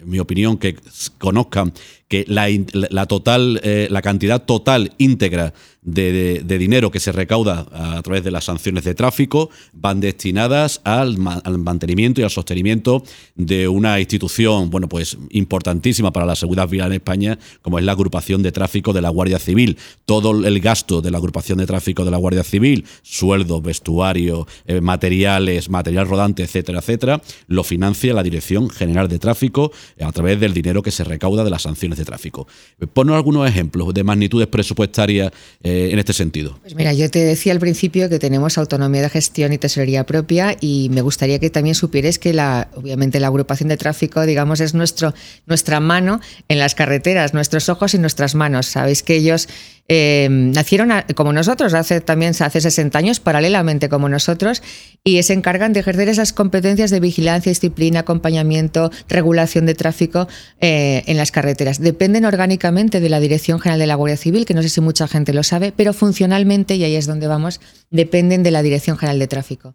en 0.01 0.09
mi 0.09 0.19
opinión, 0.19 0.57
que 0.57 0.77
conozcan 1.19 1.73
que 2.15 2.25
la, 2.29 3.07
total, 3.07 3.61
la 3.91 4.03
cantidad 4.03 4.43
total 4.43 4.93
íntegra 4.99 5.53
de, 5.85 6.59
dinero 6.59 6.91
que 6.91 7.01
se 7.01 7.13
recauda 7.13 7.67
a 7.73 8.01
través 8.03 8.25
de 8.25 8.31
las 8.31 8.45
sanciones 8.45 8.85
de 8.85 8.95
tráfico 8.95 9.51
van 9.73 10.01
destinadas 10.01 10.81
al, 10.85 11.19
mantenimiento 11.19 12.21
y 12.21 12.25
al 12.25 12.31
sostenimiento 12.31 13.05
de 13.35 13.69
una 13.69 14.01
institución, 14.01 14.71
bueno, 14.71 14.89
pues 14.89 15.17
importantísima 15.31 16.13
para 16.13 16.27
la 16.27 16.37
seguridad 16.37 16.69
vial 16.69 16.89
en 16.89 16.95
España, 16.95 17.39
como 17.63 17.79
es 17.79 17.85
la 17.85 17.93
agrupación 17.93 18.43
de 18.43 18.53
tráfico 18.53 18.93
de 18.93 19.03
la 19.03 19.11
Guardia 19.11 19.39
Civil. 19.39 19.77
Todo 20.07 20.45
el 20.47 20.61
gasto 20.61 21.03
de 21.03 21.11
la 21.11 21.19
agrupación 21.19 21.59
de 21.59 21.67
tráfico 21.67 22.05
de 22.05 22.11
la 22.11 22.17
Guardia 22.17 22.45
Civil, 22.45 22.85
sueldos, 23.03 23.63
vestuario, 23.63 24.47
eh, 24.67 24.81
materiales, 24.81 25.69
material 25.69 26.09
rodante, 26.09 26.43
etcétera, 26.43 26.79
etcétera, 26.79 27.21
lo 27.47 27.63
financia 27.63 28.15
la 28.15 28.23
Dirección 28.23 28.71
General 28.71 29.09
de 29.09 29.19
Tráfico 29.19 29.71
a 30.01 30.13
través 30.13 30.41
del 30.41 30.55
dinero 30.55 30.83
que 30.83 30.91
se 30.91 31.05
recauda 31.05 31.45
de 31.45 31.51
las 31.51 31.63
sanciones 31.63 31.99
de 31.99 32.04
tráfico. 32.05 32.47
Ponnos 32.93 33.17
algunos 33.17 33.49
ejemplos 33.49 33.93
de 33.95 34.05
magnitudes 34.05 34.49
presupuestarias. 34.49 35.33
Eh, 35.63 35.91
en 35.93 35.99
este 35.99 36.13
sentido? 36.13 36.59
Pues 36.63 36.75
mira, 36.75 36.93
yo 36.93 37.11
te 37.11 37.21
decía 37.21 37.53
al 37.53 37.59
principio 37.59 38.09
que 38.09 38.19
tenemos 38.19 38.59
autonomía 38.59 39.03
de 39.03 39.11
gestión 39.11 39.53
y 39.53 39.59
tesorería 39.59 40.05
propia 40.05 40.57
y 40.61 40.89
me 40.91 41.01
gustaría 41.01 41.39
que 41.39 41.51
también 41.51 41.75
supieres 41.75 42.19
que 42.19 42.33
la, 42.33 42.69
obviamente 42.75 43.21
la 43.21 43.29
agrupación 43.29 43.69
de 43.69 43.77
tráfico, 43.77 44.25
digamos, 44.27 44.61
es 44.61 44.75
nuestro, 44.75 45.15
nuestra 45.47 45.81
mano 45.81 46.21
en 46.49 46.59
las 46.59 46.75
carreteras, 46.75 47.35
nuestros 47.35 47.69
ojos 47.69 47.95
y 47.95 47.99
nuestras 47.99 48.35
manos. 48.35 48.67
Sabéis 48.67 49.03
que 49.03 49.17
ellos 49.17 49.49
eh, 49.87 50.29
nacieron 50.31 50.91
como 51.15 51.33
nosotros, 51.33 51.75
hace 51.75 52.01
también 52.01 52.33
hace 52.39 52.61
60 52.61 52.99
años, 52.99 53.21
paralelamente 53.21 53.89
como 53.89 54.09
nosotros, 54.09 54.63
y 55.03 55.23
se 55.23 55.35
encargan 55.35 55.73
de 55.73 55.81
ejercer 55.81 56.09
esas 56.09 56.33
competencias 56.33 56.91
de 56.91 57.01
vigilancia, 57.01 57.51
disciplina, 57.51 58.01
acompañamiento, 58.01 58.91
regulación 59.09 59.67
de 59.67 59.75
tráfico 59.75 60.27
eh, 60.61 61.03
en 61.07 61.17
las 61.17 61.33
carreteras. 61.33 61.81
Dependen 61.81 62.25
orgánicamente 62.25 63.01
de 63.01 63.09
la 63.09 63.21
Dirección 63.21 63.61
General 63.61 63.79
de 63.79 63.87
la 63.87 63.95
Guardia 63.95 64.17
Civil, 64.17 64.47
que 64.47 64.55
no 64.55 64.63
sé 64.63 64.71
si 64.71 64.81
mucha 64.81 65.07
gente 65.07 65.35
lo 65.35 65.43
sabe, 65.43 65.73
pero 65.77 65.93
funcionalmente, 65.93 66.77
y 66.77 66.85
ahí 66.85 66.97
es 66.97 67.07
donde 67.07 67.27
vamos, 67.27 67.61
dependen 67.91 68.43
de 68.43 68.51
la 68.51 68.63
Dirección 68.63 68.97
General 68.97 69.19
de 69.19 69.27
Tráfico. 69.27 69.75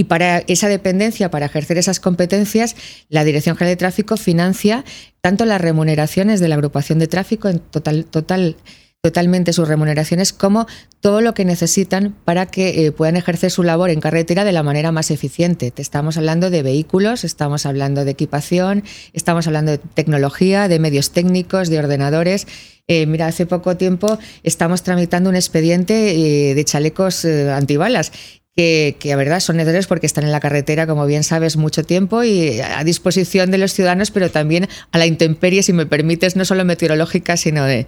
Y 0.00 0.04
para 0.04 0.44
esa 0.46 0.68
dependencia, 0.68 1.28
para 1.28 1.46
ejercer 1.46 1.76
esas 1.76 1.98
competencias, 1.98 2.76
la 3.08 3.24
Dirección 3.24 3.56
General 3.56 3.72
de 3.72 3.78
Tráfico 3.78 4.16
financia 4.16 4.84
tanto 5.20 5.44
las 5.44 5.60
remuneraciones 5.60 6.38
de 6.38 6.46
la 6.46 6.54
agrupación 6.54 7.00
de 7.00 7.08
tráfico 7.08 7.48
en 7.48 7.58
total, 7.58 8.04
total 8.04 8.54
totalmente 9.00 9.52
sus 9.52 9.68
remuneraciones 9.68 10.32
como 10.32 10.66
todo 11.00 11.20
lo 11.20 11.32
que 11.32 11.44
necesitan 11.44 12.16
para 12.24 12.46
que 12.46 12.86
eh, 12.86 12.92
puedan 12.92 13.16
ejercer 13.16 13.50
su 13.52 13.62
labor 13.62 13.90
en 13.90 14.00
carretera 14.00 14.44
de 14.44 14.50
la 14.50 14.64
manera 14.64 14.90
más 14.90 15.12
eficiente. 15.12 15.70
Te 15.70 15.82
estamos 15.82 16.16
hablando 16.16 16.50
de 16.50 16.62
vehículos, 16.62 17.22
estamos 17.22 17.64
hablando 17.64 18.04
de 18.04 18.10
equipación, 18.10 18.82
estamos 19.12 19.46
hablando 19.46 19.72
de 19.72 19.78
tecnología, 19.78 20.66
de 20.66 20.80
medios 20.80 21.12
técnicos, 21.12 21.68
de 21.68 21.78
ordenadores. 21.78 22.48
Eh, 22.88 23.06
mira, 23.06 23.26
hace 23.28 23.46
poco 23.46 23.76
tiempo 23.76 24.18
estamos 24.42 24.82
tramitando 24.82 25.30
un 25.30 25.36
expediente 25.36 26.50
eh, 26.50 26.54
de 26.54 26.64
chalecos 26.64 27.24
antibalas 27.24 28.10
que, 28.58 28.96
que, 28.98 29.12
a 29.12 29.16
verdad 29.16 29.38
son 29.38 29.56
necesarios 29.56 29.86
porque 29.86 30.04
están 30.04 30.24
en 30.24 30.32
la 30.32 30.40
carretera, 30.40 30.88
como 30.88 31.06
bien 31.06 31.22
sabes, 31.22 31.56
mucho 31.56 31.84
tiempo 31.84 32.24
y 32.24 32.58
a 32.58 32.82
disposición 32.82 33.52
de 33.52 33.58
los 33.58 33.72
ciudadanos, 33.72 34.10
pero 34.10 34.32
también 34.32 34.68
a 34.90 34.98
la 34.98 35.06
intemperie, 35.06 35.62
si 35.62 35.72
me 35.72 35.86
permites, 35.86 36.34
no 36.34 36.44
solo 36.44 36.64
meteorológica, 36.64 37.36
sino 37.36 37.64
de, 37.64 37.86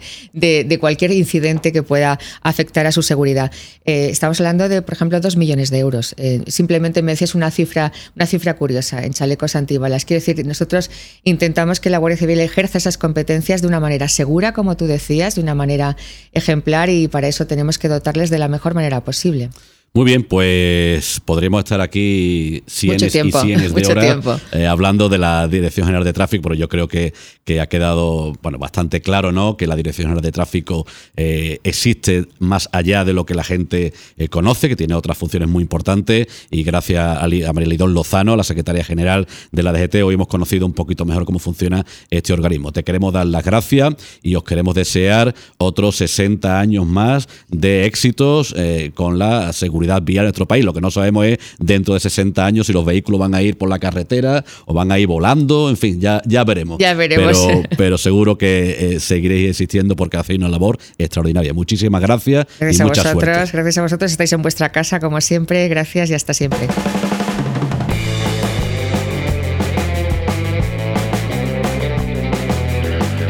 cualquier 0.79 1.11
incidente 1.11 1.73
que 1.73 1.83
pueda 1.83 2.21
afectar 2.43 2.87
a 2.87 2.93
su 2.93 3.03
seguridad. 3.03 3.51
Eh, 3.85 4.11
estamos 4.13 4.39
hablando 4.39 4.69
de, 4.69 4.81
por 4.81 4.95
ejemplo, 4.95 5.19
dos 5.19 5.37
millones 5.37 5.71
de 5.71 5.81
euros. 5.81 6.15
Eh, 6.19 6.45
simplemente 6.47 7.03
me 7.03 7.11
decías 7.11 7.35
una 7.35 7.51
cifra, 7.51 7.91
una 8.15 8.27
cifra 8.27 8.55
curiosa 8.55 9.05
en 9.05 9.13
chalecos 9.13 9.57
antibalas. 9.57 10.05
Quiero 10.05 10.25
decir, 10.25 10.47
nosotros 10.47 10.89
intentamos 11.25 11.81
que 11.81 11.91
la 11.91 11.99
Guardia 11.99 12.19
Civil 12.19 12.39
ejerza 12.39 12.79
esas 12.79 12.97
competencias 12.97 13.61
de 13.61 13.67
una 13.67 13.81
manera 13.81 14.07
segura, 14.07 14.53
como 14.53 14.77
tú 14.77 14.87
decías, 14.87 15.35
de 15.35 15.41
una 15.41 15.57
manera 15.57 15.97
ejemplar 16.31 16.91
y 16.91 17.09
para 17.09 17.27
eso 17.27 17.49
tenemos 17.49 17.77
que 17.77 17.89
dotarles 17.89 18.31
de 18.31 18.39
la 18.39 18.47
mejor 18.47 18.75
manera 18.75 19.01
posible. 19.01 19.51
Muy 19.93 20.05
bien, 20.05 20.23
pues 20.23 21.21
podríamos 21.25 21.65
estar 21.65 21.81
aquí 21.81 22.63
cienes 22.69 23.13
y 23.13 23.33
cienes 23.33 23.75
de 23.75 23.87
horas 23.89 24.41
eh, 24.53 24.65
hablando 24.65 25.09
de 25.09 25.19
la 25.19 25.49
Dirección 25.49 25.85
General 25.85 26.05
de 26.05 26.13
Tráfico, 26.13 26.45
pero 26.45 26.55
yo 26.55 26.69
creo 26.69 26.87
que, 26.87 27.13
que, 27.43 27.61
ha 27.61 27.67
quedado 27.67 28.33
bueno, 28.41 28.59
bastante 28.59 29.01
claro 29.01 29.33
¿no? 29.33 29.57
que 29.57 29.67
la 29.67 29.75
Dirección 29.75 30.05
General 30.05 30.23
de 30.23 30.31
Tráfico 30.31 30.87
eh, 31.17 31.59
existe 31.65 32.27
más 32.39 32.69
allá 32.71 33.05
de 33.05 33.15
lo 33.15 33.27
que 33.27 33.35
la 33.35 33.43
gente 33.43 33.93
eh, 34.17 34.29
conoce, 34.29 34.69
que 34.69 34.77
tiene 34.77 34.95
otras 34.95 35.19
funciones 35.19 35.49
muy 35.49 35.63
importantes 35.63 36.29
y 36.53 36.63
gracias 36.63 37.05
a, 37.05 37.25
a 37.25 37.53
Marilidón 37.53 37.93
Lozano, 37.93 38.37
la 38.37 38.45
Secretaria 38.45 38.85
General 38.85 39.27
de 39.51 39.63
la 39.65 39.73
DGT, 39.73 40.05
hoy 40.05 40.15
hemos 40.15 40.29
conocido 40.29 40.67
un 40.67 40.73
poquito 40.73 41.05
mejor 41.05 41.25
cómo 41.25 41.41
funciona 41.41 41.85
este 42.11 42.33
organismo. 42.33 42.71
Te 42.71 42.85
queremos 42.85 43.13
dar 43.13 43.27
las 43.27 43.45
gracias 43.45 43.97
y 44.23 44.37
os 44.37 44.45
queremos 44.45 44.77
desear 44.77 45.35
otros 45.59 45.97
60 45.97 46.61
años 46.61 46.87
más 46.87 47.29
de 47.49 47.87
éxitos 47.87 48.55
con 48.95 49.19
la 49.19 49.53
seguridad 49.53 49.80
seguridad 49.81 50.03
vial 50.03 50.25
en 50.25 50.29
nuestro 50.29 50.47
país. 50.47 50.65
Lo 50.65 50.75
que 50.75 50.81
no 50.81 50.91
sabemos 50.91 51.27
es 51.27 51.39
dentro 51.59 51.95
de 51.95 52.01
60 52.01 52.45
años 52.45 52.67
si 52.67 52.73
los 52.73 52.85
vehículos 52.85 53.21
van 53.21 53.35
a 53.35 53.43
ir 53.43 53.57
por 53.57 53.69
la 53.69 53.79
carretera 53.79 54.45
o 54.67 54.75
van 54.75 54.93
a 54.93 54.99
ir 54.99 55.07
volando, 55.07 55.71
en 55.71 55.77
fin, 55.77 56.01
ya, 56.01 56.21
ya 56.27 56.45
veremos. 56.45 56.79
Ya 56.79 56.95
veremos. 56.95 57.39
Pero, 57.77 57.99
seguro 57.99 58.37
que 58.37 58.95
eh, 58.95 59.01
seguiréis 59.01 59.51
existiendo 59.51 59.97
porque 59.97 60.17
hacéis 60.17 60.39
una 60.39 60.49
labor 60.49 60.79
extraordinaria. 60.99 61.55
Muchísimas 61.55 62.03
gracias. 62.03 62.47
Gracias 62.59 62.79
y 62.79 62.83
a 62.83 62.87
mucha 62.87 63.03
vosotros, 63.03 63.35
suerte. 63.35 63.57
gracias 63.57 63.79
a 63.79 63.83
vosotros. 63.83 64.11
Estáis 64.11 64.33
en 64.33 64.43
vuestra 64.43 64.71
casa 64.71 65.01
como 65.01 65.21
siempre. 65.21 65.69
Gracias 65.69 66.11
y 66.11 66.15
hasta 66.15 66.35
siempre. 66.35 66.69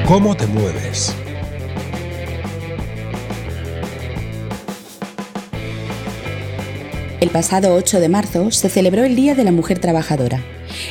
¿Cómo 0.07 0.37
te 0.37 0.47
mueves? 0.49 1.14
El 7.20 7.28
pasado 7.28 7.74
8 7.74 8.00
de 8.00 8.08
marzo 8.08 8.50
se 8.50 8.70
celebró 8.70 9.04
el 9.04 9.14
Día 9.14 9.34
de 9.34 9.44
la 9.44 9.52
Mujer 9.52 9.78
Trabajadora. 9.78 10.42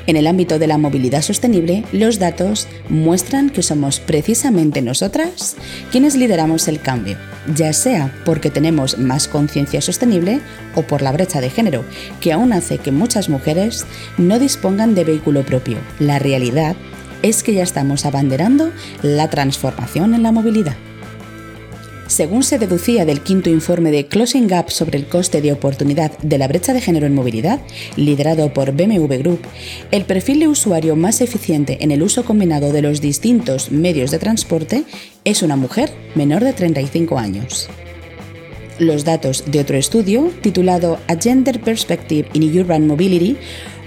En 0.05 0.15
el 0.15 0.27
ámbito 0.27 0.59
de 0.59 0.67
la 0.67 0.77
movilidad 0.77 1.23
sostenible, 1.23 1.83
los 1.91 2.19
datos 2.19 2.67
muestran 2.87 3.49
que 3.49 3.63
somos 3.63 3.99
precisamente 3.99 4.83
nosotras 4.83 5.55
quienes 5.91 6.15
lideramos 6.15 6.67
el 6.67 6.81
cambio, 6.81 7.17
ya 7.55 7.73
sea 7.73 8.13
porque 8.25 8.51
tenemos 8.51 8.99
más 8.99 9.27
conciencia 9.27 9.81
sostenible 9.81 10.39
o 10.75 10.83
por 10.83 11.01
la 11.01 11.11
brecha 11.11 11.41
de 11.41 11.49
género, 11.49 11.83
que 12.21 12.31
aún 12.31 12.53
hace 12.53 12.77
que 12.77 12.91
muchas 12.91 13.27
mujeres 13.27 13.87
no 14.19 14.37
dispongan 14.37 14.93
de 14.93 15.05
vehículo 15.05 15.41
propio. 15.41 15.79
La 15.97 16.19
realidad 16.19 16.75
es 17.23 17.41
que 17.41 17.55
ya 17.55 17.63
estamos 17.63 18.05
abanderando 18.05 18.71
la 19.01 19.31
transformación 19.31 20.13
en 20.13 20.21
la 20.21 20.31
movilidad. 20.31 20.75
Según 22.09 22.41
se 22.41 22.57
deducía 22.57 23.05
del 23.05 23.21
quinto 23.21 23.51
informe 23.51 23.91
de 23.91 24.07
Closing 24.07 24.47
Gap 24.47 24.71
sobre 24.71 24.97
el 24.97 25.05
coste 25.05 25.43
de 25.43 25.53
oportunidad 25.53 26.17
de 26.17 26.39
la 26.39 26.47
brecha 26.47 26.73
de 26.73 26.81
género 26.81 27.05
en 27.05 27.13
movilidad, 27.13 27.61
liderado 27.97 28.51
por 28.51 28.71
BMW 28.71 29.13
Group, 29.19 29.41
el 29.91 30.05
perfil 30.05 30.39
de 30.39 30.47
usuario 30.47 30.95
más 30.95 31.21
eficiente 31.21 31.77
en 31.81 31.91
el 31.91 32.01
uso 32.01 32.25
combinado 32.25 32.73
de 32.73 32.81
los 32.81 32.99
distintos 32.99 33.71
medios 33.71 34.09
de 34.09 34.17
transporte 34.17 34.85
es 35.23 35.43
una 35.43 35.55
mujer 35.55 35.91
menor 36.15 36.43
de 36.43 36.53
35 36.53 37.19
años. 37.19 37.69
Los 38.79 39.05
datos 39.05 39.43
de 39.45 39.59
otro 39.59 39.77
estudio, 39.77 40.31
titulado 40.41 40.97
A 41.07 41.15
Gender 41.15 41.61
Perspective 41.61 42.27
in 42.33 42.59
Urban 42.59 42.87
Mobility, 42.87 43.37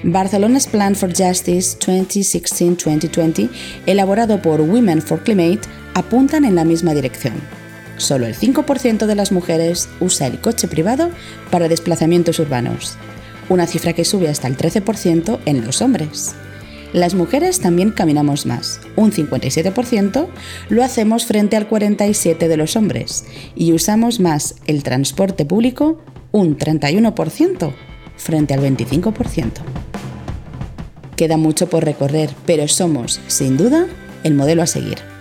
Barcelona's 0.04 0.68
Plan 0.68 0.94
for 0.94 1.08
Justice 1.08 1.76
2016-2020, 1.80 3.50
elaborado 3.86 4.40
por 4.40 4.60
Women 4.60 5.02
for 5.02 5.24
Climate, 5.24 5.62
apuntan 5.94 6.44
en 6.44 6.54
la 6.54 6.64
misma 6.64 6.94
dirección 6.94 7.61
solo 8.02 8.26
el 8.26 8.36
5% 8.36 9.06
de 9.06 9.14
las 9.14 9.32
mujeres 9.32 9.88
usa 10.00 10.26
el 10.26 10.40
coche 10.40 10.68
privado 10.68 11.10
para 11.50 11.68
desplazamientos 11.68 12.38
urbanos, 12.38 12.96
una 13.48 13.66
cifra 13.66 13.92
que 13.92 14.04
sube 14.04 14.28
hasta 14.28 14.48
el 14.48 14.56
13% 14.56 15.38
en 15.46 15.64
los 15.64 15.82
hombres. 15.82 16.34
Las 16.92 17.14
mujeres 17.14 17.60
también 17.60 17.90
caminamos 17.90 18.44
más, 18.44 18.80
un 18.96 19.12
57% 19.12 20.26
lo 20.68 20.84
hacemos 20.84 21.24
frente 21.24 21.56
al 21.56 21.68
47% 21.68 22.48
de 22.48 22.56
los 22.56 22.76
hombres, 22.76 23.24
y 23.56 23.72
usamos 23.72 24.20
más 24.20 24.56
el 24.66 24.82
transporte 24.82 25.46
público, 25.46 26.02
un 26.32 26.58
31% 26.58 27.72
frente 28.16 28.54
al 28.54 28.60
25%. 28.60 29.50
Queda 31.16 31.36
mucho 31.36 31.68
por 31.68 31.84
recorrer, 31.84 32.30
pero 32.46 32.68
somos, 32.68 33.20
sin 33.26 33.56
duda, 33.56 33.86
el 34.22 34.34
modelo 34.34 34.62
a 34.62 34.66
seguir. 34.66 35.11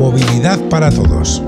Movilidad 0.00 0.58
para 0.70 0.90
todos. 0.90 1.42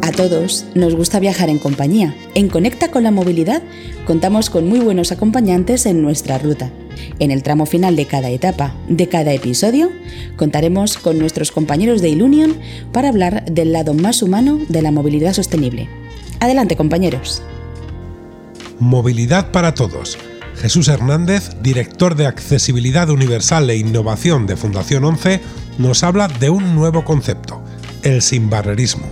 A 0.00 0.12
todos 0.12 0.64
nos 0.74 0.94
gusta 0.94 1.20
viajar 1.20 1.50
en 1.50 1.58
compañía. 1.58 2.16
En 2.34 2.48
Conecta 2.48 2.90
con 2.90 3.02
la 3.02 3.10
Movilidad 3.10 3.62
contamos 4.06 4.48
con 4.48 4.66
muy 4.66 4.78
buenos 4.78 5.12
acompañantes 5.12 5.84
en 5.84 6.00
nuestra 6.00 6.38
ruta. 6.38 6.70
En 7.18 7.30
el 7.30 7.42
tramo 7.42 7.66
final 7.66 7.96
de 7.96 8.06
cada 8.06 8.30
etapa, 8.30 8.74
de 8.88 9.10
cada 9.10 9.34
episodio, 9.34 9.90
contaremos 10.36 10.96
con 10.96 11.18
nuestros 11.18 11.52
compañeros 11.52 12.00
de 12.00 12.08
Ilunion 12.08 12.56
para 12.92 13.10
hablar 13.10 13.44
del 13.44 13.74
lado 13.74 13.92
más 13.92 14.22
humano 14.22 14.58
de 14.70 14.80
la 14.80 14.90
movilidad 14.90 15.34
sostenible. 15.34 15.86
Adelante 16.40 16.76
compañeros. 16.76 17.42
Movilidad 18.80 19.50
para 19.50 19.74
todos 19.74 20.16
Jesús 20.56 20.88
Hernández, 20.88 21.50
director 21.62 22.14
de 22.14 22.26
Accesibilidad 22.26 23.10
Universal 23.10 23.68
e 23.68 23.76
Innovación 23.76 24.46
de 24.46 24.56
Fundación 24.56 25.04
11, 25.04 25.40
nos 25.78 26.02
habla 26.02 26.28
de 26.28 26.48
un 26.48 26.74
nuevo 26.74 27.04
concepto, 27.04 27.62
el 28.02 28.22
sinbarrerismo. 28.22 29.06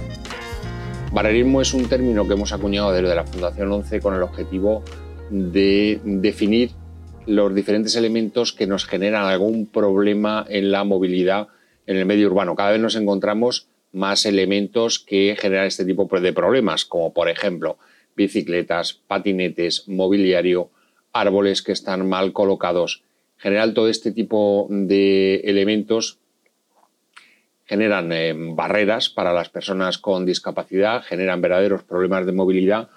Barrerismo 1.12 1.60
es 1.60 1.74
un 1.74 1.86
término 1.86 2.26
que 2.26 2.32
hemos 2.32 2.52
acuñado 2.52 2.92
desde 2.92 3.14
la 3.14 3.24
Fundación 3.24 3.70
11 3.70 4.00
con 4.00 4.14
el 4.14 4.22
objetivo 4.22 4.82
de 5.30 6.00
definir 6.04 6.70
los 7.26 7.54
diferentes 7.54 7.94
elementos 7.94 8.52
que 8.52 8.66
nos 8.66 8.86
generan 8.86 9.26
algún 9.26 9.66
problema 9.66 10.46
en 10.48 10.72
la 10.72 10.82
movilidad 10.84 11.48
en 11.86 11.98
el 11.98 12.06
medio 12.06 12.28
urbano. 12.28 12.56
Cada 12.56 12.72
vez 12.72 12.80
nos 12.80 12.96
encontramos 12.96 13.68
más 13.92 14.24
elementos 14.24 14.98
que 14.98 15.36
generan 15.38 15.66
este 15.66 15.84
tipo 15.84 16.08
de 16.08 16.32
problemas, 16.32 16.86
como 16.86 17.12
por 17.12 17.28
ejemplo 17.28 17.76
bicicletas, 18.16 18.94
patinetes, 19.06 19.88
mobiliario, 19.88 20.70
árboles 21.14 21.62
que 21.62 21.72
están 21.72 22.06
mal 22.06 22.34
colocados. 22.34 23.02
En 23.36 23.42
general, 23.42 23.72
todo 23.72 23.88
este 23.88 24.12
tipo 24.12 24.66
de 24.68 25.36
elementos 25.44 26.18
generan 27.64 28.12
eh, 28.12 28.34
barreras 28.36 29.08
para 29.08 29.32
las 29.32 29.48
personas 29.48 29.96
con 29.96 30.26
discapacidad, 30.26 31.02
generan 31.02 31.40
verdaderos 31.40 31.82
problemas 31.82 32.26
de 32.26 32.32
movilidad, 32.32 32.88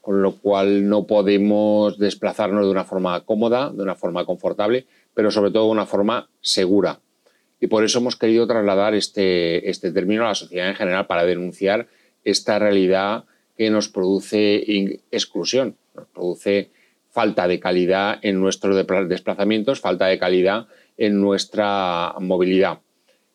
con 0.00 0.22
lo 0.22 0.36
cual 0.36 0.88
no 0.88 1.06
podemos 1.06 1.98
desplazarnos 1.98 2.64
de 2.64 2.70
una 2.70 2.84
forma 2.84 3.20
cómoda, 3.24 3.70
de 3.70 3.82
una 3.82 3.94
forma 3.94 4.24
confortable, 4.24 4.86
pero 5.14 5.30
sobre 5.30 5.50
todo 5.50 5.64
de 5.66 5.72
una 5.72 5.86
forma 5.86 6.28
segura. 6.40 7.00
Y 7.60 7.66
por 7.66 7.84
eso 7.84 7.98
hemos 7.98 8.16
querido 8.16 8.46
trasladar 8.46 8.94
este, 8.94 9.68
este 9.70 9.92
término 9.92 10.24
a 10.24 10.28
la 10.28 10.34
sociedad 10.34 10.68
en 10.68 10.74
general 10.74 11.06
para 11.06 11.24
denunciar 11.24 11.88
esta 12.24 12.58
realidad 12.58 13.24
que 13.56 13.70
nos 13.70 13.88
produce 13.88 15.00
exclusión, 15.10 15.76
nos 15.94 16.06
produce 16.08 16.70
falta 17.14 17.46
de 17.46 17.60
calidad 17.60 18.18
en 18.22 18.40
nuestros 18.40 18.74
desplazamientos, 19.08 19.80
falta 19.80 20.06
de 20.06 20.18
calidad 20.18 20.66
en 20.96 21.20
nuestra 21.20 22.12
movilidad. 22.18 22.80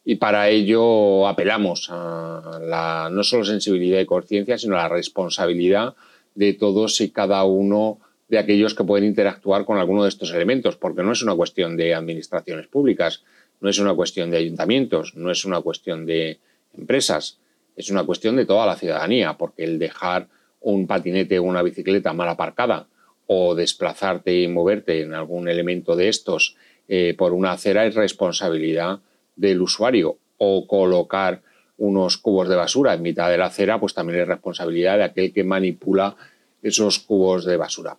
Y 0.03 0.15
para 0.15 0.49
ello 0.49 1.25
apelamos 1.25 1.87
a 1.89 2.59
la 2.61 3.09
no 3.09 3.23
solo 3.23 3.45
sensibilidad 3.45 4.01
y 4.01 4.05
conciencia, 4.05 4.57
sino 4.57 4.75
a 4.75 4.79
la 4.79 4.89
responsabilidad 4.89 5.95
de 6.35 6.53
todos 6.55 6.99
y 6.99 7.11
cada 7.11 7.45
uno 7.45 7.99
de 8.27 8.39
aquellos 8.39 8.73
que 8.73 8.83
pueden 8.83 9.07
interactuar 9.07 9.63
con 9.63 9.77
alguno 9.77 10.03
de 10.03 10.09
estos 10.09 10.33
elementos, 10.33 10.75
porque 10.75 11.01
no 11.01 11.13
es 11.13 11.23
una 11.23 11.35
cuestión 11.35 11.77
de 11.77 11.95
administraciones 11.95 12.67
públicas, 12.67 13.23
no 13.61 13.69
es 13.69 13.79
una 13.79 13.93
cuestión 13.93 14.29
de 14.29 14.37
ayuntamientos, 14.39 15.15
no 15.15 15.31
es 15.31 15.45
una 15.45 15.61
cuestión 15.61 16.05
de 16.05 16.39
empresas, 16.77 17.37
es 17.77 17.89
una 17.89 18.03
cuestión 18.03 18.35
de 18.35 18.45
toda 18.45 18.65
la 18.65 18.75
ciudadanía, 18.75 19.37
porque 19.37 19.63
el 19.63 19.79
dejar 19.79 20.27
un 20.59 20.85
patinete 20.85 21.39
o 21.39 21.43
una 21.43 21.61
bicicleta 21.61 22.11
mal 22.11 22.27
aparcada 22.27 22.87
o 23.31 23.53
desplazarte 23.53 24.41
y 24.41 24.47
moverte 24.47 25.01
en 25.01 25.13
algún 25.13 25.47
elemento 25.47 25.95
de 25.95 26.09
estos 26.09 26.55
eh, 26.87 27.13
por 27.15 27.33
una 27.33 27.51
acera 27.51 27.85
es 27.85 27.93
responsabilidad 27.93 29.01
del 29.35 29.61
usuario 29.61 30.17
o 30.39 30.65
colocar 30.65 31.43
unos 31.77 32.17
cubos 32.17 32.49
de 32.49 32.55
basura 32.55 32.95
en 32.95 33.03
mitad 33.03 33.29
de 33.29 33.37
la 33.37 33.45
acera, 33.45 33.79
pues 33.79 33.93
también 33.93 34.21
es 34.21 34.27
responsabilidad 34.27 34.97
de 34.97 35.03
aquel 35.03 35.31
que 35.31 35.43
manipula 35.43 36.15
esos 36.63 36.97
cubos 36.97 37.45
de 37.45 37.55
basura. 37.55 37.97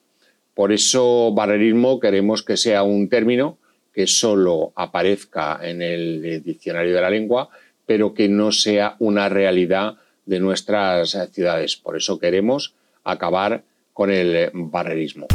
Por 0.52 0.72
eso, 0.72 1.30
barrerismo 1.32 2.00
queremos 2.00 2.42
que 2.42 2.56
sea 2.56 2.82
un 2.82 3.08
término 3.08 3.56
que 3.94 4.08
solo 4.08 4.72
aparezca 4.74 5.60
en 5.62 5.80
el 5.80 6.42
diccionario 6.42 6.92
de 6.92 7.00
la 7.00 7.10
lengua, 7.10 7.50
pero 7.86 8.14
que 8.14 8.28
no 8.28 8.50
sea 8.50 8.96
una 8.98 9.28
realidad 9.28 9.94
de 10.26 10.40
nuestras 10.40 11.16
ciudades. 11.30 11.76
Por 11.76 11.96
eso 11.96 12.18
queremos 12.18 12.74
acabar 13.04 13.62
con 13.92 14.10
el 14.10 14.36
eh, 14.36 14.50
barrerismo. 14.54 15.26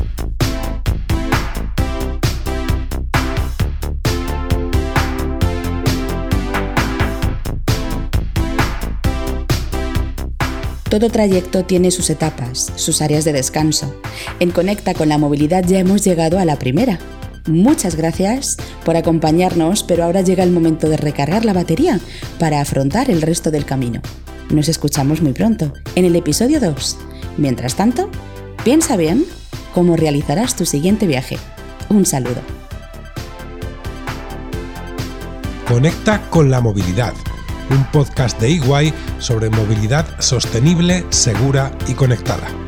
Todo 10.89 11.09
trayecto 11.09 11.65
tiene 11.65 11.91
sus 11.91 12.09
etapas, 12.09 12.71
sus 12.77 13.01
áreas 13.01 13.25
de 13.25 13.33
descanso. 13.33 13.99
En 14.39 14.51
Conecta 14.51 14.93
con 14.93 15.09
la 15.09 15.17
Movilidad 15.17 15.65
ya 15.65 15.79
hemos 15.79 16.05
llegado 16.05 16.39
a 16.39 16.45
la 16.45 16.57
primera. 16.57 16.99
Muchas 17.47 17.95
gracias 17.95 18.55
por 18.85 18.95
acompañarnos, 18.95 19.83
pero 19.83 20.05
ahora 20.05 20.21
llega 20.21 20.43
el 20.43 20.51
momento 20.51 20.87
de 20.87 20.95
recargar 20.95 21.43
la 21.43 21.51
batería 21.51 21.99
para 22.39 22.61
afrontar 22.61 23.09
el 23.09 23.21
resto 23.21 23.51
del 23.51 23.65
camino. 23.65 24.01
Nos 24.49 24.69
escuchamos 24.69 25.21
muy 25.21 25.33
pronto, 25.33 25.73
en 25.95 26.05
el 26.05 26.15
episodio 26.15 26.59
2. 26.59 26.97
Mientras 27.37 27.75
tanto, 27.75 28.09
Piensa 28.65 28.97
bien 28.97 29.27
cómo 29.75 29.95
realizarás 29.95 30.55
tu 30.55 30.65
siguiente 30.65 31.05
viaje. 31.05 31.37
Un 31.87 32.03
saludo. 32.03 32.41
Conecta 35.67 36.27
con 36.31 36.49
la 36.49 36.61
movilidad, 36.61 37.13
un 37.69 37.85
podcast 37.91 38.41
de 38.41 38.49
Iguay 38.49 38.91
sobre 39.19 39.51
movilidad 39.51 40.19
sostenible, 40.19 41.05
segura 41.11 41.77
y 41.87 41.93
conectada. 41.93 42.64